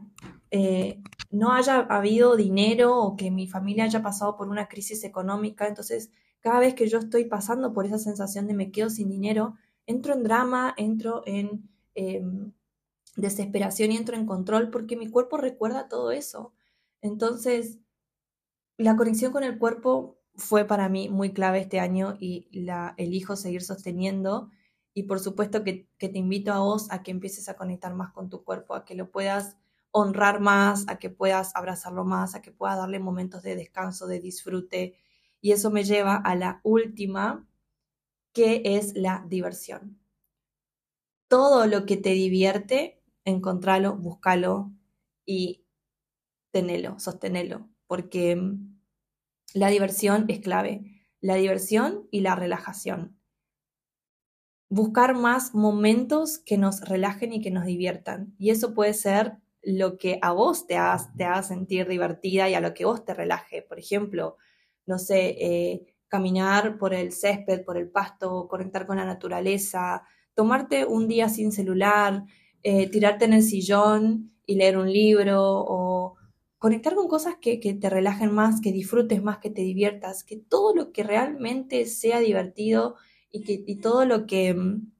eh, 0.51 1.01
no 1.29 1.53
haya 1.53 1.79
habido 1.89 2.35
dinero 2.35 2.97
o 2.97 3.15
que 3.15 3.29
mi 3.31 3.47
familia 3.47 3.83
haya 3.83 4.01
pasado 4.01 4.35
por 4.35 4.49
una 4.49 4.67
crisis 4.67 5.03
económica. 5.03 5.67
Entonces, 5.67 6.11
cada 6.39 6.59
vez 6.59 6.73
que 6.73 6.87
yo 6.87 6.99
estoy 6.99 7.25
pasando 7.25 7.73
por 7.73 7.85
esa 7.85 7.99
sensación 7.99 8.47
de 8.47 8.53
me 8.53 8.71
quedo 8.71 8.89
sin 8.89 9.09
dinero, 9.09 9.55
entro 9.87 10.13
en 10.13 10.23
drama, 10.23 10.73
entro 10.77 11.23
en 11.25 11.67
em, 11.95 12.53
desesperación 13.15 13.91
y 13.91 13.97
entro 13.97 14.15
en 14.15 14.27
control 14.27 14.69
porque 14.69 14.95
mi 14.95 15.09
cuerpo 15.09 15.37
recuerda 15.37 15.87
todo 15.87 16.11
eso. 16.11 16.53
Entonces, 17.01 17.79
la 18.77 18.95
conexión 18.95 19.31
con 19.31 19.43
el 19.43 19.57
cuerpo 19.57 20.19
fue 20.35 20.65
para 20.65 20.87
mí 20.89 21.09
muy 21.09 21.33
clave 21.33 21.59
este 21.59 21.79
año 21.79 22.15
y 22.19 22.47
la 22.51 22.93
elijo 22.97 23.35
seguir 23.35 23.63
sosteniendo. 23.63 24.51
Y 24.93 25.03
por 25.03 25.19
supuesto 25.19 25.63
que, 25.63 25.89
que 25.97 26.09
te 26.09 26.19
invito 26.19 26.53
a 26.53 26.59
vos 26.59 26.87
a 26.91 27.01
que 27.01 27.11
empieces 27.11 27.49
a 27.49 27.55
conectar 27.55 27.95
más 27.95 28.11
con 28.11 28.29
tu 28.29 28.43
cuerpo, 28.43 28.75
a 28.75 28.85
que 28.85 28.95
lo 28.95 29.09
puedas 29.09 29.57
honrar 29.91 30.39
más, 30.41 30.85
a 30.87 30.99
que 30.99 31.09
puedas 31.09 31.55
abrazarlo 31.55 32.05
más, 32.05 32.35
a 32.35 32.41
que 32.41 32.51
puedas 32.51 32.77
darle 32.77 32.99
momentos 32.99 33.41
de 33.41 33.55
descanso, 33.55 34.05
de 34.05 34.19
disfrute, 34.19 34.95
y 35.41 35.51
eso 35.51 35.71
me 35.71 35.83
lleva 35.83 36.15
a 36.15 36.35
la 36.35 36.59
última, 36.63 37.46
que 38.37 38.61
es 38.63 38.93
la 38.95 39.25
diversión. 39.27 39.99
Todo 41.27 41.65
lo 41.65 41.87
que 41.87 41.97
te 41.97 42.11
divierte 42.11 43.01
encontralo, 43.25 43.95
búscalo 43.97 44.71
y 45.25 45.65
tenelo, 46.51 46.99
sostenelo, 46.99 47.67
porque 47.87 48.35
mm, 48.35 48.79
la 49.55 49.69
diversión 49.69 50.25
es 50.27 50.39
clave. 50.39 51.01
La 51.19 51.33
diversión 51.33 52.07
y 52.11 52.21
la 52.21 52.35
relajación. 52.35 53.17
Buscar 54.69 55.15
más 55.15 55.55
momentos 55.55 56.37
que 56.37 56.59
nos 56.59 56.81
relajen 56.81 57.33
y 57.33 57.41
que 57.41 57.49
nos 57.49 57.65
diviertan. 57.65 58.35
Y 58.37 58.51
eso 58.51 58.75
puede 58.75 58.93
ser 58.93 59.37
lo 59.63 59.97
que 59.97 60.19
a 60.21 60.31
vos 60.31 60.67
te 60.67 60.77
haga, 60.77 61.11
te 61.17 61.43
sentir 61.47 61.87
divertida 61.87 62.47
y 62.51 62.53
a 62.53 62.61
lo 62.61 62.75
que 62.75 62.85
vos 62.85 63.03
te 63.03 63.15
relaje. 63.15 63.63
Por 63.63 63.79
ejemplo, 63.79 64.37
no 64.85 64.99
sé, 64.99 65.29
eh, 65.39 65.96
caminar 66.07 66.77
por 66.77 66.93
el 66.93 67.11
césped, 67.11 67.63
por 67.63 67.77
el 67.77 67.89
pasto, 67.89 68.47
conectar 68.47 68.87
con 68.87 68.97
la 68.97 69.05
naturaleza, 69.05 70.03
tomarte 70.33 70.85
un 70.85 71.07
día 71.07 71.29
sin 71.29 71.51
celular, 71.51 72.23
eh, 72.63 72.89
tirarte 72.89 73.25
en 73.25 73.33
el 73.33 73.43
sillón 73.43 74.31
y 74.45 74.55
leer 74.55 74.77
un 74.77 74.91
libro 74.91 75.41
o 75.41 76.15
conectar 76.59 76.95
con 76.95 77.07
cosas 77.07 77.35
que, 77.39 77.57
te 77.57 77.89
relajen 77.89 78.33
más, 78.33 78.61
que 78.61 78.71
disfrutes 78.71 79.21
más, 79.21 79.39
que 79.39 79.49
te 79.49 79.61
diviertas, 79.61 80.23
que 80.23 80.37
todo 80.37 80.73
lo 80.75 80.91
que 80.91 81.03
realmente 81.03 81.85
sea 81.85 82.19
divertido 82.19 82.95
y, 83.31 83.43
que, 83.43 83.75
todo 83.75 84.05
lo 84.05 84.25
que 84.25 84.53
mm, 84.53 84.91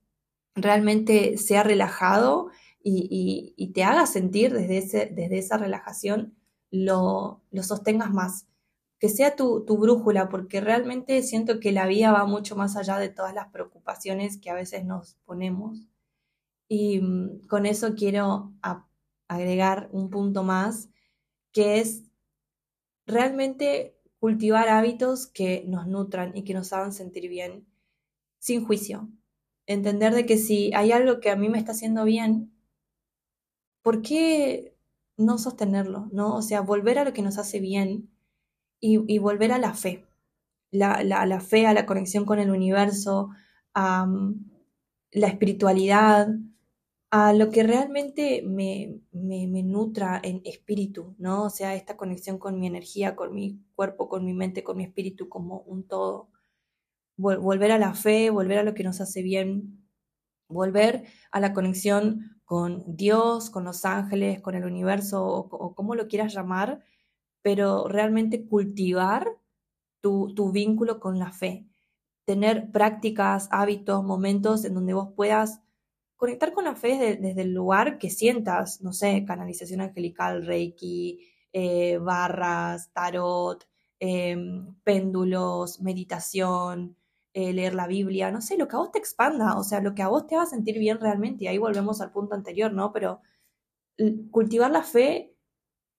realmente 0.56 1.38
sea 1.38 1.64
relajado 1.64 2.50
y, 2.84 3.72
te 3.74 3.84
haga 3.84 4.06
sentir 4.06 4.54
desde, 4.54 4.78
ese, 4.78 5.12
desde 5.14 5.40
esa 5.40 5.58
relajación, 5.58 6.36
lo, 6.72 7.42
lo 7.52 7.64
sostengas 7.64 8.12
más 8.12 8.47
que 9.00 9.10
sea 9.10 9.36
tu, 9.36 9.64
brújula, 9.66 10.30
porque 10.30 10.60
realmente 10.60 11.22
siento 11.22 11.60
que 11.60 11.72
la 11.72 11.86
vida 11.86 12.12
va 12.12 12.26
mucho 12.26 12.56
más 12.56 12.76
allá 12.76 12.98
de 12.98 13.10
todas 13.10 13.34
las 13.34 13.50
preocupaciones 13.50 14.38
que 14.38 14.50
a 14.50 14.56
veces 14.56 14.86
nos 14.86 15.16
ponemos. 15.26 15.88
Y 16.68 17.00
mm, 17.02 17.48
con 17.48 17.66
eso 17.66 17.94
quiero 17.96 18.54
agregar 19.28 19.90
un 19.92 20.10
punto 20.10 20.44
más, 20.44 20.90
que 21.52 21.80
es 21.80 22.04
realmente 23.06 23.96
cultivar 24.20 24.68
hábitos 24.70 25.28
que 25.28 25.64
nos 25.68 25.88
nutran 25.88 26.36
y 26.36 26.44
que 26.44 26.54
nos 26.54 26.74
hagan 26.74 26.92
sentir 26.92 27.30
bien, 27.30 27.68
sin 28.40 28.66
juicio. 28.66 29.10
Entender 29.68 30.16
de 30.16 30.26
que 30.26 30.38
si 30.38 30.74
hay 30.74 30.92
algo 30.92 31.20
que 31.20 31.30
a 31.30 31.36
mí 31.36 31.50
me 31.50 31.60
está 31.60 31.74
haciendo 31.74 32.04
bien, 32.04 32.52
¿por 33.84 34.02
qué 34.02 34.76
no 35.18 35.38
sostenerlo? 35.38 36.10
¿No? 36.12 36.36
O 36.36 36.42
sea, 36.42 36.62
volver 36.62 37.00
a 37.00 37.06
lo 37.06 37.14
que 37.14 37.22
nos 37.22 37.38
hace 37.38 37.60
bien 37.60 38.10
y, 38.80 39.18
volver 39.20 39.52
a 39.52 39.58
la 39.58 39.74
fe, 39.74 40.06
la, 40.72 41.04
la, 41.04 41.40
fe, 41.42 41.68
a 41.68 41.74
la 41.74 41.86
conexión 41.86 42.26
con 42.26 42.40
el 42.40 42.52
universo, 42.52 43.30
a 43.74 44.06
mm, 44.06 44.52
la 45.12 45.28
espiritualidad, 45.28 46.30
a 47.10 47.34
lo 47.34 47.50
que 47.52 47.64
realmente 47.64 48.44
me, 48.46 49.00
me, 49.12 49.48
me, 49.48 49.64
nutra 49.64 50.20
en 50.24 50.42
espíritu, 50.46 51.16
¿no? 51.18 51.44
O 51.46 51.50
sea, 51.50 51.76
esta 51.76 51.98
conexión 51.98 52.38
con 52.38 52.60
mi 52.60 52.68
energía, 52.68 53.16
con 53.16 53.34
mi 53.34 53.62
cuerpo, 53.76 54.10
con 54.10 54.26
mi 54.26 54.34
mente, 54.34 54.64
con 54.64 54.78
mi 54.78 54.84
espíritu 54.84 55.30
como 55.30 55.60
un 55.62 55.88
todo. 55.88 56.30
volver 57.18 57.72
a 57.72 57.80
la 57.80 57.94
fe, 57.94 58.30
volver 58.30 58.60
a 58.60 58.64
lo 58.64 58.74
que 58.74 58.84
nos 58.84 59.02
hace 59.02 59.22
bien, 59.24 59.88
volver 60.50 61.06
a 61.32 61.40
la 61.40 61.54
conexión 61.54 62.42
con 62.46 62.84
Dios, 62.96 63.50
con 63.50 63.66
los 63.66 63.86
ángeles, 63.86 64.42
con 64.42 64.56
el 64.56 64.66
universo, 64.66 65.26
o, 65.26 65.40
o 65.50 65.76
como 65.76 65.96
lo 65.96 66.08
quieras 66.08 66.34
llamar, 66.34 66.84
pero 67.48 67.88
realmente 67.88 68.46
cultivar 68.46 69.38
tu, 70.02 70.52
vínculo 70.52 71.00
con 71.00 71.18
la 71.18 71.32
fe, 71.32 71.66
tener 72.26 72.74
prácticas, 72.74 73.48
hábitos, 73.52 74.04
momentos 74.04 74.66
en 74.66 74.74
donde 74.74 74.94
vos 74.94 75.14
puedas 75.16 75.62
conectar 76.18 76.52
con 76.52 76.66
la 76.66 76.76
fe 76.76 77.18
desde, 77.22 77.42
el 77.42 77.54
lugar 77.54 78.00
que 78.00 78.10
sientas, 78.10 78.82
no 78.82 78.92
sé, 78.92 79.24
canalización 79.24 79.80
angelical, 79.80 80.46
reiki, 80.46 81.26
eh, 81.54 81.98
barras, 82.00 82.92
tarot, 82.92 83.66
em, 84.02 84.76
péndulos, 84.84 85.80
meditación, 85.80 86.98
eh, 87.34 87.54
leer 87.54 87.76
la 87.76 87.88
Biblia, 87.88 88.30
no 88.30 88.42
sé, 88.42 88.58
lo 88.58 88.68
que 88.68 88.76
a 88.76 88.80
vos 88.80 88.92
te 88.92 89.00
expanda, 89.00 89.58
o 89.58 89.64
sea, 89.64 89.80
lo 89.80 89.96
que 89.96 90.02
a 90.02 90.10
vos 90.10 90.28
te 90.28 90.36
va 90.36 90.44
a 90.44 90.48
sentir 90.48 90.80
bien 90.80 91.00
realmente, 91.00 91.46
y 91.46 91.48
ahí 91.48 91.60
volvemos 91.60 92.02
al 92.02 92.12
punto 92.12 92.36
anterior, 92.36 92.74
¿no? 92.74 92.92
Pero 92.92 93.22
cultivar 94.32 94.70
la 94.70 94.84
fe 94.84 95.27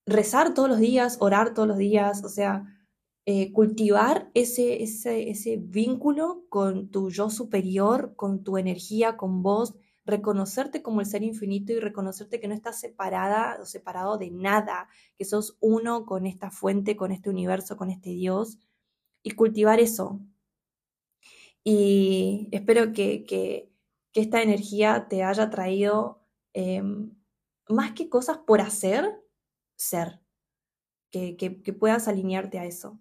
rezar 0.09 0.55
todos 0.55 0.69
los 0.69 0.79
días, 0.79 1.19
orar 1.21 1.55
todos 1.55 1.69
los 1.69 1.79
días, 1.79 2.25
o 2.25 2.29
sea, 2.29 2.65
eh, 3.27 3.53
cultivar 3.53 4.31
ese, 4.35 4.83
ese, 4.83 5.31
ese 5.31 5.59
vínculo 5.59 6.45
con 6.49 6.91
tu 6.91 7.11
yo 7.11 7.29
superior, 7.31 8.15
con 8.17 8.43
tu 8.43 8.57
energía, 8.57 9.17
con 9.17 9.43
vos, 9.43 9.75
reconocerte 10.07 10.81
como 10.81 11.01
el 11.01 11.07
ser 11.07 11.23
infinito 11.23 11.73
y 11.73 11.81
reconocerte 11.81 12.41
que 12.41 12.49
no 12.49 12.55
estás 12.55 12.81
separada 12.81 13.59
o 13.61 13.67
separado 13.67 14.17
de 14.17 14.31
nada, 14.31 14.89
que 15.19 15.27
sos 15.27 15.59
uno 15.61 16.07
con 16.07 16.25
esta 16.27 16.51
fuente, 16.51 16.97
con 16.97 17.13
este 17.13 17.29
universo, 17.29 17.77
con 17.77 17.91
este 17.91 18.11
Dios, 18.11 18.59
y 19.23 19.33
cultivar 19.33 19.81
eso. 19.81 20.21
Y 21.63 22.49
espero 22.53 22.93
que, 22.93 23.25
que, 23.25 23.71
esta 24.15 24.43
energía 24.43 25.07
te 25.09 25.23
haya 25.23 25.49
traído 25.49 26.25
em, 26.53 27.15
más 27.69 27.93
que 27.93 28.09
cosas 28.09 28.39
por 28.39 28.61
hacer, 28.61 29.23
ser, 29.79 30.21
que, 31.11 31.77
puedas 31.79 32.09
alinearte 32.09 32.59
a 32.59 32.67
eso. 32.67 33.01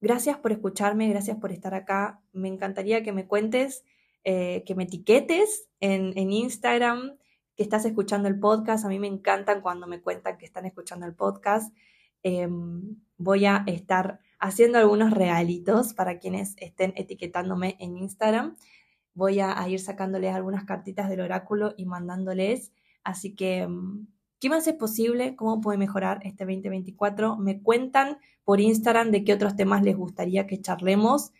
Gracias 0.00 0.38
por 0.38 0.50
escucharme, 0.50 1.08
gracias 1.08 1.36
por 1.38 1.52
estar 1.52 1.74
acá. 1.74 2.20
Me 2.32 2.48
encantaría 2.48 3.02
que 3.02 3.12
me 3.12 3.26
cuentes, 3.26 3.84
eh, 4.24 4.64
que 4.66 4.74
me 4.74 4.84
etiquetes 4.84 5.68
en, 5.80 6.16
Instagram, 6.16 7.16
que 7.54 7.62
estás 7.62 7.84
escuchando 7.84 8.28
el 8.28 8.40
podcast. 8.40 8.84
A 8.84 8.88
mí 8.88 8.98
me 8.98 9.06
encantan 9.06 9.60
cuando 9.60 9.86
me 9.86 10.00
cuentan 10.00 10.38
que 10.38 10.46
están 10.46 10.66
escuchando 10.66 11.06
el 11.06 11.14
podcast. 11.14 11.74
Em, 12.22 12.96
voy 13.18 13.44
a 13.44 13.62
estar 13.66 14.20
haciendo 14.38 14.78
algunos 14.78 15.12
regalitos 15.12 15.94
para 15.94 16.18
quienes 16.18 16.54
estén 16.58 16.92
etiquetándome 16.96 17.76
en 17.78 17.96
Instagram. 17.98 18.56
Voy 19.14 19.40
a, 19.40 19.60
a 19.60 19.68
ir 19.68 19.80
sacándoles 19.80 20.34
algunas 20.34 20.64
cartitas 20.64 21.08
del 21.08 21.20
oráculo 21.20 21.74
y 21.76 21.84
mandándoles. 21.86 22.72
Así 23.04 23.34
que 23.34 23.58
em, 23.58 24.06
¿Qué 24.38 24.50
más 24.50 24.66
es 24.66 24.74
posible? 24.74 25.34
¿Cómo 25.34 25.60
puede 25.60 25.78
mejorar 25.78 26.20
este 26.22 26.44
2024? 26.44 27.38
Me 27.38 27.62
cuentan 27.62 28.18
por 28.44 28.60
Instagram 28.60 29.10
de 29.10 29.24
qué 29.24 29.32
otros 29.32 29.56
temas 29.56 29.82
les 29.82 29.96
gustaría 29.96 30.46
que 30.46 30.60
charlemos. 30.60 31.32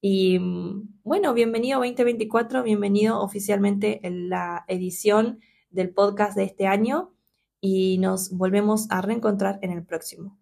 Y 0.00 0.38
mm, 0.38 1.00
bueno, 1.02 1.34
bienvenido 1.34 1.80
2024, 1.80 2.62
bienvenido 2.62 3.20
oficialmente 3.20 4.06
en 4.06 4.30
la 4.30 4.64
edición 4.68 5.40
del 5.70 5.90
podcast 5.92 6.36
de 6.36 6.44
este 6.44 6.66
año 6.66 7.12
y 7.60 7.98
nos 7.98 8.30
volvemos 8.30 8.90
a 8.90 9.02
reencontrar 9.02 9.58
en 9.62 9.72
el 9.72 9.84
próximo. 9.84 10.38